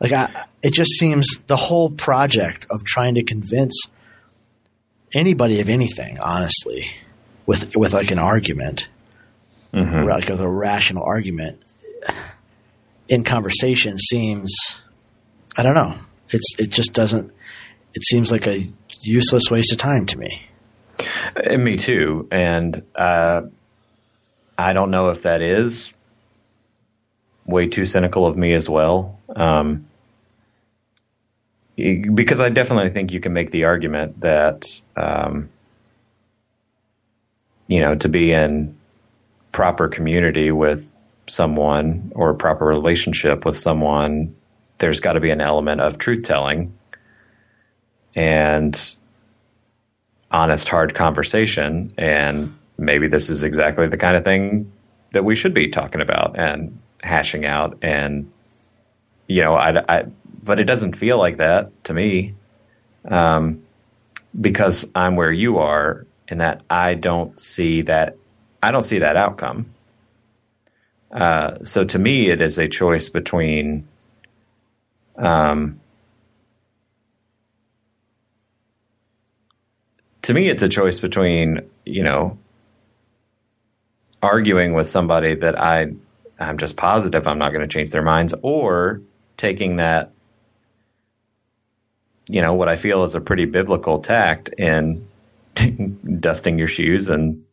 [0.00, 3.74] Like I, it just seems the whole project of trying to convince
[5.12, 6.90] anybody of anything, honestly,
[7.46, 8.86] with with like an argument,
[9.72, 10.08] Mhm.
[10.08, 11.62] like a rational argument
[13.08, 14.54] in conversation seems,
[15.56, 15.94] I don't know.
[16.30, 17.32] It's it just doesn't.
[17.94, 18.70] It seems like a
[19.00, 20.42] useless waste of time to me.
[21.36, 22.28] And me too.
[22.30, 23.42] And uh,
[24.56, 25.92] I don't know if that is
[27.46, 29.18] way too cynical of me as well.
[29.34, 29.86] Um,
[31.76, 35.48] because I definitely think you can make the argument that, um,
[37.68, 38.76] you know, to be in
[39.52, 40.92] proper community with
[41.28, 44.34] someone or proper relationship with someone,
[44.78, 46.76] there's got to be an element of truth telling.
[48.14, 48.96] And
[50.30, 51.94] honest, hard conversation.
[51.98, 54.72] And maybe this is exactly the kind of thing
[55.10, 57.78] that we should be talking about and hashing out.
[57.82, 58.30] And,
[59.26, 60.04] you know, I, I
[60.42, 62.34] but it doesn't feel like that to me.
[63.04, 63.62] Um,
[64.38, 68.16] because I'm where you are and that I don't see that,
[68.62, 69.66] I don't see that outcome.
[71.10, 73.88] Uh, so to me, it is a choice between,
[75.18, 75.80] um,
[80.22, 82.38] to me, it's a choice between, you know,
[84.22, 85.92] arguing with somebody that I,
[86.38, 89.02] I'm just positive I'm not going to change their minds or
[89.36, 90.12] taking that,
[92.28, 95.08] you know, what I feel is a pretty biblical tact in
[96.20, 97.44] dusting your shoes and,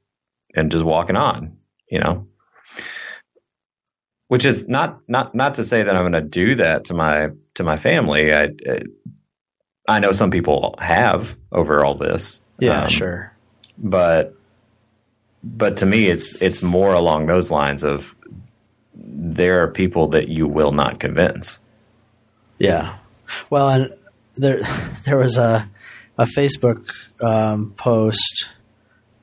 [0.54, 1.58] and just walking on,
[1.90, 2.28] you know,
[4.28, 7.30] which is not, not, not to say that I'm going to do that to my,
[7.56, 8.34] to my family.
[8.34, 8.50] I,
[9.88, 12.42] I know some people have over all this.
[12.60, 13.34] Yeah, Um, sure.
[13.78, 14.34] but
[15.44, 18.16] but to me it's it's more along those lines of
[18.96, 21.60] there are people that you will not convince
[22.58, 22.98] Yeah.
[23.50, 23.94] Well, and
[24.36, 24.62] there
[25.04, 25.70] there was a
[26.18, 26.88] a Facebook
[27.22, 28.48] um, post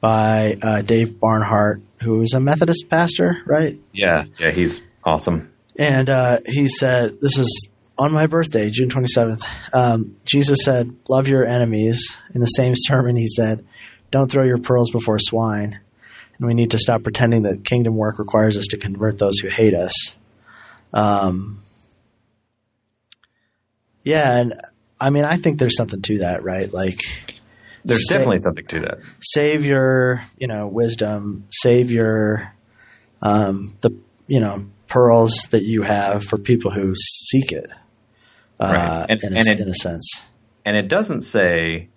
[0.00, 3.78] by uh, Dave Barnhart, who is a Methodist pastor, right?
[3.92, 7.68] yeah yeah he's awesome And uh, he said, "This is
[7.99, 9.45] on my birthday, June twenty seventh.
[9.72, 13.64] Um, Jesus said, "Love your enemies." In the same sermon, he said,
[14.11, 15.78] "Don't throw your pearls before swine."
[16.38, 19.49] And we need to stop pretending that kingdom work requires us to convert those who
[19.49, 19.93] hate us.
[20.93, 21.62] Um,
[24.03, 24.55] yeah, and
[25.01, 26.72] I mean, I think there's something to that, right?
[26.72, 27.01] Like,
[27.84, 32.53] there's definitely something to that save your, you know, wisdom, save your,
[33.20, 33.90] um, the,
[34.26, 37.68] you know, pearls that you have for people who seek it.
[38.62, 39.06] Uh, Right.
[39.10, 40.20] And- in, a, and it- in a sense.
[40.64, 41.88] and it doesn't say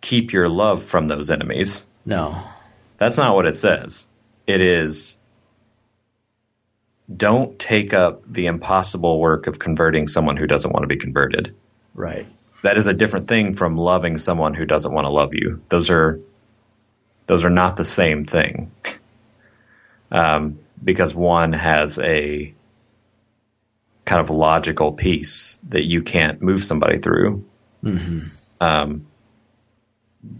[0.00, 2.42] keep your love from those enemies No.
[2.98, 4.06] that's not what it says
[4.46, 5.16] it is
[7.14, 11.54] don't take up the impossible work of converting someone who doesn't want to be converted
[11.94, 12.26] Right.
[12.62, 15.60] that is a different thing from loving someone who doesn't want to love you.
[15.68, 16.20] Those are
[17.26, 18.70] those are not the same thing.
[20.10, 22.52] Um, because one has a
[24.12, 27.44] kind of logical piece that you can't move somebody through,
[27.82, 28.20] hmm
[28.60, 29.06] um,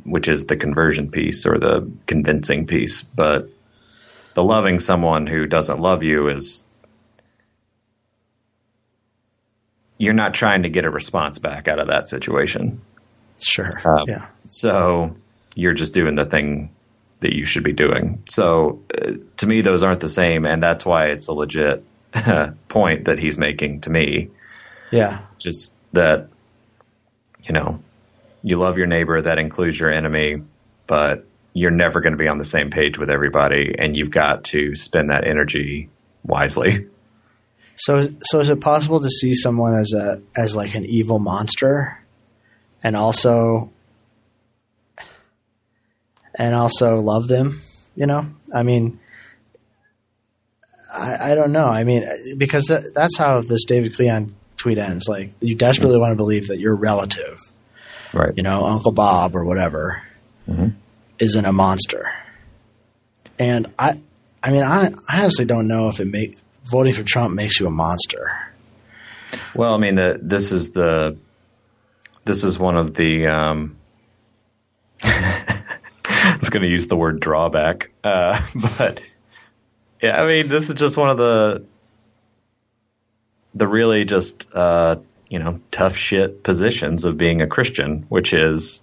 [0.05, 3.03] which is the conversion piece or the convincing piece.
[3.03, 3.49] But
[4.35, 6.65] the loving someone who doesn't love you is
[9.99, 12.81] you're not trying to get a response back out of that situation.
[13.41, 13.81] Sure.
[13.85, 14.27] Um, yeah.
[14.47, 15.17] So
[15.57, 16.71] you're just doing the thing
[17.21, 18.23] that you should be doing.
[18.29, 21.83] So uh, to me, those aren't the same, and that's why it's a legit
[22.69, 24.31] point that he's making to me.
[24.91, 25.21] Yeah.
[25.39, 26.29] Just that,
[27.43, 27.83] you know,
[28.43, 30.43] you love your neighbor, that includes your enemy,
[30.87, 34.45] but you're never going to be on the same page with everybody, and you've got
[34.45, 35.91] to spend that energy
[36.25, 36.89] wisely.
[37.77, 42.03] So, so is it possible to see someone as a as like an evil monster,
[42.83, 43.73] and also,
[46.35, 47.61] and also love them?
[47.97, 49.01] You know, I mean,
[50.93, 51.67] I, I don't know.
[51.67, 52.05] I mean,
[52.37, 55.09] because that, that's how this David Klion tweet ends.
[55.09, 57.39] Like, you desperately want to believe that your relative,
[58.13, 58.33] Right.
[58.37, 60.03] you know, Uncle Bob or whatever,
[60.49, 60.75] Mhm.
[61.19, 62.11] isn't a monster.
[63.39, 63.99] And I,
[64.43, 66.37] I mean, I, I honestly don't know if it make
[66.71, 68.31] voting for Trump makes you a monster.
[69.55, 71.17] Well, I mean, the, this is the
[72.25, 73.27] this is one of the.
[73.27, 73.77] Um,
[75.03, 78.41] I was going to use the word drawback, uh,
[78.79, 79.01] but
[80.03, 81.65] yeah, I mean, this is just one of the
[83.55, 84.97] the really just uh,
[85.29, 88.83] you know tough shit positions of being a Christian, which is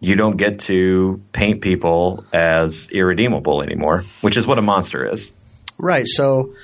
[0.00, 5.32] you don't get to paint people as irredeemable anymore, which is what a monster is.
[5.76, 6.06] Right.
[6.06, 6.54] So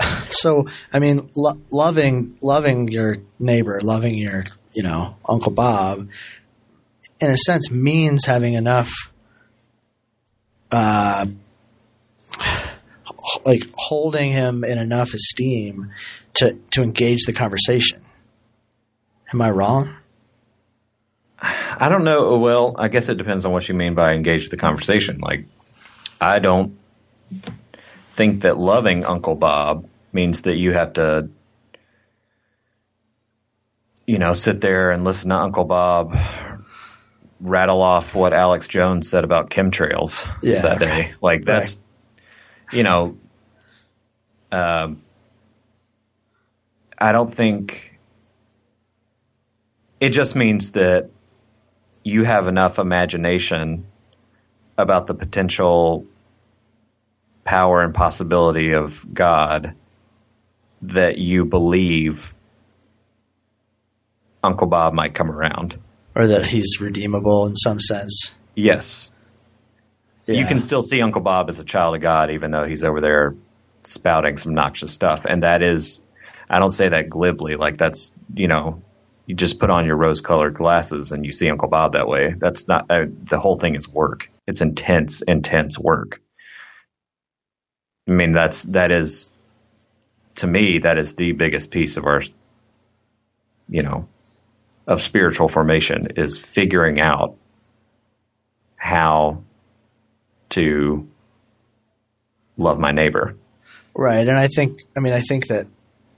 [0.30, 6.08] so I mean, lo- loving loving your neighbor, loving your you know Uncle Bob,
[7.20, 8.92] in a sense, means having enough,
[10.72, 11.26] uh,
[13.44, 15.90] like holding him in enough esteem
[16.34, 18.00] to to engage the conversation.
[19.32, 19.94] Am I wrong?
[21.40, 22.38] I don't know.
[22.38, 25.18] Well, I guess it depends on what you mean by engage the conversation.
[25.20, 25.46] Like,
[26.20, 26.78] I don't
[28.12, 31.30] think that loving Uncle Bob means that you have to,
[34.06, 36.16] you know, sit there and listen to Uncle Bob
[37.40, 40.62] rattle off what Alex Jones said about chemtrails Yeah.
[40.62, 41.12] that day.
[41.20, 41.82] Like, that's,
[42.72, 43.16] you know,
[44.52, 45.02] um,
[46.98, 47.98] I don't think
[49.98, 51.10] it just means that
[52.04, 53.86] you have enough imagination
[54.76, 56.06] about the potential
[57.44, 59.74] power and possibility of God
[60.82, 62.34] that you believe
[64.42, 65.78] Uncle Bob might come around.
[66.14, 68.34] Or that he's redeemable in some sense.
[68.54, 69.12] Yes.
[70.26, 73.00] You can still see Uncle Bob as a child of God, even though he's over
[73.00, 73.34] there
[73.82, 75.24] spouting some noxious stuff.
[75.24, 76.02] And that is,
[76.48, 78.82] I don't say that glibly, like that's, you know,
[79.26, 82.34] you just put on your rose colored glasses and you see Uncle Bob that way.
[82.36, 84.30] That's not, the whole thing is work.
[84.46, 86.20] It's intense, intense work.
[88.08, 89.30] I mean, that's, that is,
[90.36, 92.22] to me, that is the biggest piece of our,
[93.68, 94.08] you know,
[94.86, 97.36] of spiritual formation is figuring out
[98.76, 99.44] how
[100.50, 101.08] to
[102.56, 103.36] love my neighbor.
[103.94, 104.26] Right.
[104.26, 105.66] And I think, I mean, I think that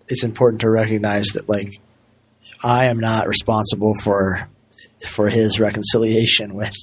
[0.08, 1.72] it's important to recognize that, like,
[2.62, 4.48] I am not responsible for
[5.06, 6.74] for his reconciliation with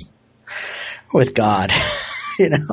[1.13, 1.71] with God,
[2.39, 2.67] you know,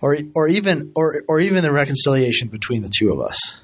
[0.00, 3.56] or or even or or even the reconciliation between the two of us.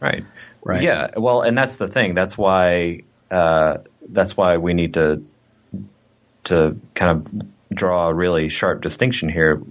[0.00, 0.24] Right.
[0.62, 0.82] Right.
[0.82, 1.10] Yeah.
[1.16, 2.14] Well, and that's the thing.
[2.14, 3.00] That's why.
[3.30, 3.78] Uh,
[4.08, 5.24] that's why we need to
[6.44, 7.42] to kind of
[7.74, 9.62] draw a really sharp distinction here,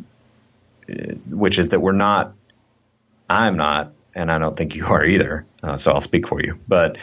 [1.29, 2.33] which is that we're not.
[3.29, 5.45] I'm not, and I don't think you are either.
[5.61, 6.97] Uh, so I'll speak for you, but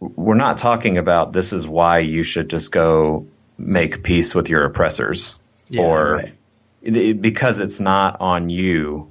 [0.00, 3.26] we're not talking about this is why you should just go
[3.58, 6.34] make peace with your oppressors Yeah, or right.
[6.82, 9.10] it- because it's not on you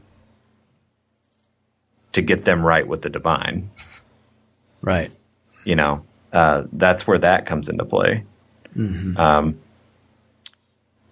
[2.13, 3.69] to get them right with the divine.
[4.81, 5.11] Right.
[5.63, 6.03] You know,
[6.33, 8.25] uh, that's where that comes into play.
[8.75, 9.59] Um,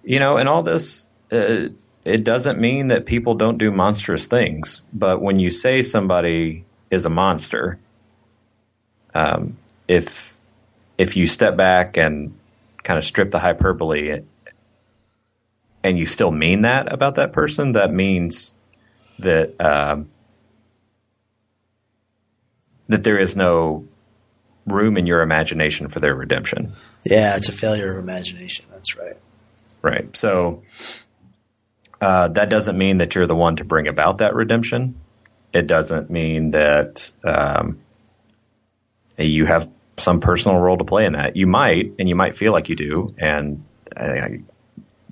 [0.03, 1.67] you know, and all this, uh,
[2.07, 7.05] it doesn't mean that people don't do monstrous things, but when you say somebody is
[7.05, 7.79] a monster,
[9.13, 10.37] um, if
[10.97, 12.37] if you step back and
[12.83, 14.21] kind of strip the hyperbole
[15.83, 18.53] and you still mean that about that person, that means
[19.19, 20.09] that um,
[22.87, 23.85] that there is no
[24.65, 26.73] room in your imagination for their redemption.
[27.03, 28.65] Yeah, it's a failure of imagination.
[28.71, 29.17] That's right.
[29.81, 30.15] Right.
[30.15, 30.63] So
[32.01, 34.99] uh, that doesn't mean that you're the one to bring about that redemption.
[35.53, 37.79] It doesn't mean that um,
[39.17, 41.35] you have some personal role to play in that.
[41.35, 43.63] You might, and you might feel like you do, and
[43.95, 44.39] I, I,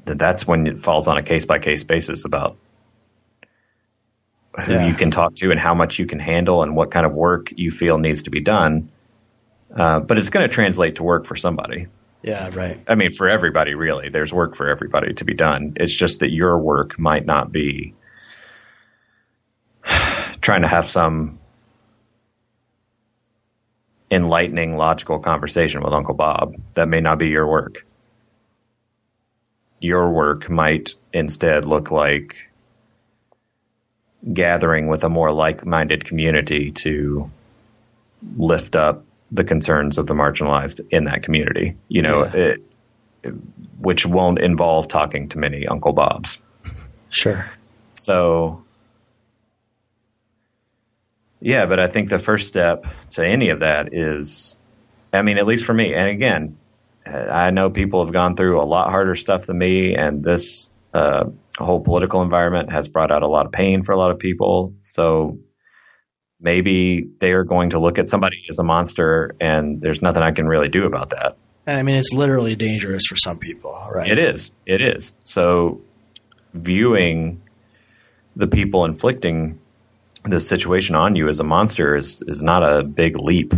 [0.06, 2.58] that's when it falls on a case by case basis about
[4.60, 4.88] who Yeah.
[4.88, 7.52] you can talk to and how much you can handle and what kind of work
[7.56, 8.90] you feel needs to be done.
[9.76, 11.88] Uh, but it's going to translate to work for somebody.
[12.26, 12.80] Yeah, right.
[12.88, 14.10] I mean, for everybody, really.
[14.10, 15.74] There's work for everybody to be done.
[15.76, 17.94] It's just that your work might not be
[20.42, 21.38] trying to have some
[24.10, 26.56] enlightening, logical conversation with Uncle Bob.
[26.74, 27.86] That may not be your work.
[29.80, 32.50] Your work might instead look like
[34.34, 37.30] gathering with a more like minded community to
[38.36, 41.78] lift up the concerns of the marginalized in that community.
[41.88, 42.36] You know, Yeah.
[42.36, 42.62] it,
[43.80, 46.40] which won't involve talking to many Uncle Bobs.
[47.10, 47.46] Sure.
[47.92, 48.64] So,
[51.40, 54.60] yeah, but I think the first step to any of that is,
[55.14, 56.58] I mean, at least for me, and again,
[57.06, 61.26] I know people have gone through a lot harder stuff than me, and this uh,
[61.58, 64.74] whole political environment has brought out a lot of pain for a lot of people.
[64.82, 65.38] So
[66.40, 70.32] maybe they are going to look at somebody as a monster, and there's nothing I
[70.32, 71.38] can really do about that.
[71.66, 74.08] And I mean, it's literally dangerous for some people, right?
[74.08, 74.52] It is.
[74.66, 75.14] It is.
[75.24, 75.82] So
[76.54, 77.42] viewing
[78.36, 79.60] the people inflicting
[80.24, 83.54] this situation on you as a monster is is not a big leap.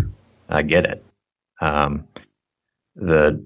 [0.49, 1.03] I get it.
[1.59, 2.07] Um,
[2.95, 3.43] the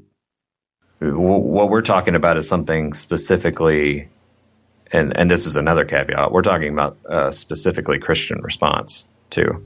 [0.99, 4.09] w- what we're talking about is something specifically
[4.91, 6.31] and and this is another caveat.
[6.31, 9.65] We're talking about uh, specifically Christian response too,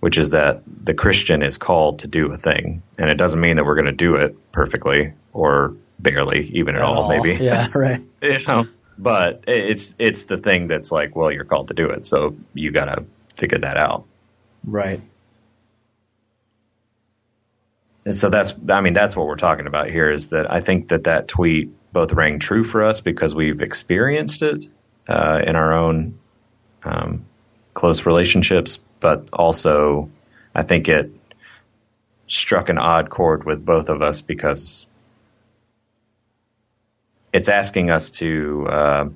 [0.00, 3.56] which is that the Christian is called to do a thing, and it doesn't mean
[3.56, 7.08] that we're going to do it perfectly or barely, even at, At all, all.
[7.08, 7.42] maybe.
[7.42, 8.02] Yeah, right.
[8.22, 8.66] You know,
[8.98, 12.70] but it's it's the thing that's like, well, you're called to do it, so you
[12.70, 14.04] got to figure that out.
[14.64, 15.00] Right.
[18.06, 20.88] And so that's, I mean, that's what we're talking about here is that I think
[20.88, 24.66] that that tweet both rang true for us because we've experienced it
[25.08, 26.18] uh, in our own
[26.84, 27.26] um,
[27.76, 30.10] close relationships, but also
[30.54, 31.10] I think it
[32.26, 34.86] struck an odd chord with both of us because
[37.34, 39.08] it's asking us to uh,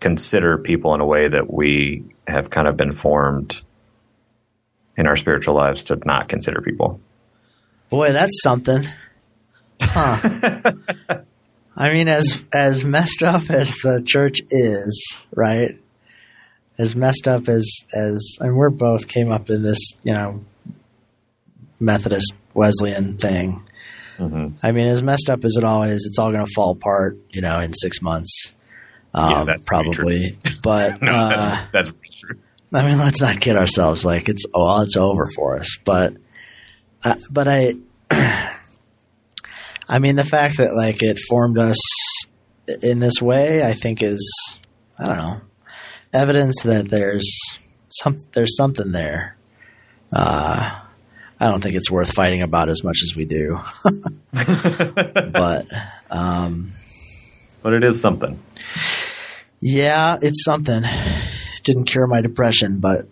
[0.00, 3.60] consider people in a way that we have kind of been formed
[4.96, 6.98] in our spiritual lives to not consider people.
[7.90, 8.88] Boy, that's something.
[9.78, 10.72] Huh.
[11.76, 15.78] I mean, as as messed up as the church is, right?
[16.78, 20.44] As messed up as as and we're both came up in this, you know,
[21.80, 23.66] Methodist Wesleyan thing.
[24.18, 24.56] Mm-hmm.
[24.62, 27.18] I mean, as messed up as it all is, it's all going to fall apart,
[27.30, 28.52] you know, in six months.
[29.12, 30.38] Um, Yeah, that's probably.
[30.62, 32.38] But No, uh, that's, that's true.
[32.72, 34.04] I mean, let's not kid ourselves.
[34.04, 35.76] Like it's well, it's over for us.
[35.84, 36.14] But,
[37.04, 37.74] uh, but I,
[39.88, 41.78] I mean, the fact that like it formed us
[42.82, 44.58] in this way, I think is,
[44.98, 45.40] I don't know,
[46.12, 47.28] evidence that there's
[47.88, 49.36] some there's something there.
[50.12, 50.80] Uh,
[51.38, 53.58] I don't think it's worth fighting about as much as we do,
[54.32, 55.66] but
[56.10, 56.72] um,
[57.62, 58.40] but it is something.
[59.60, 60.82] yeah, it's something.
[61.64, 63.06] Didn't cure my depression, but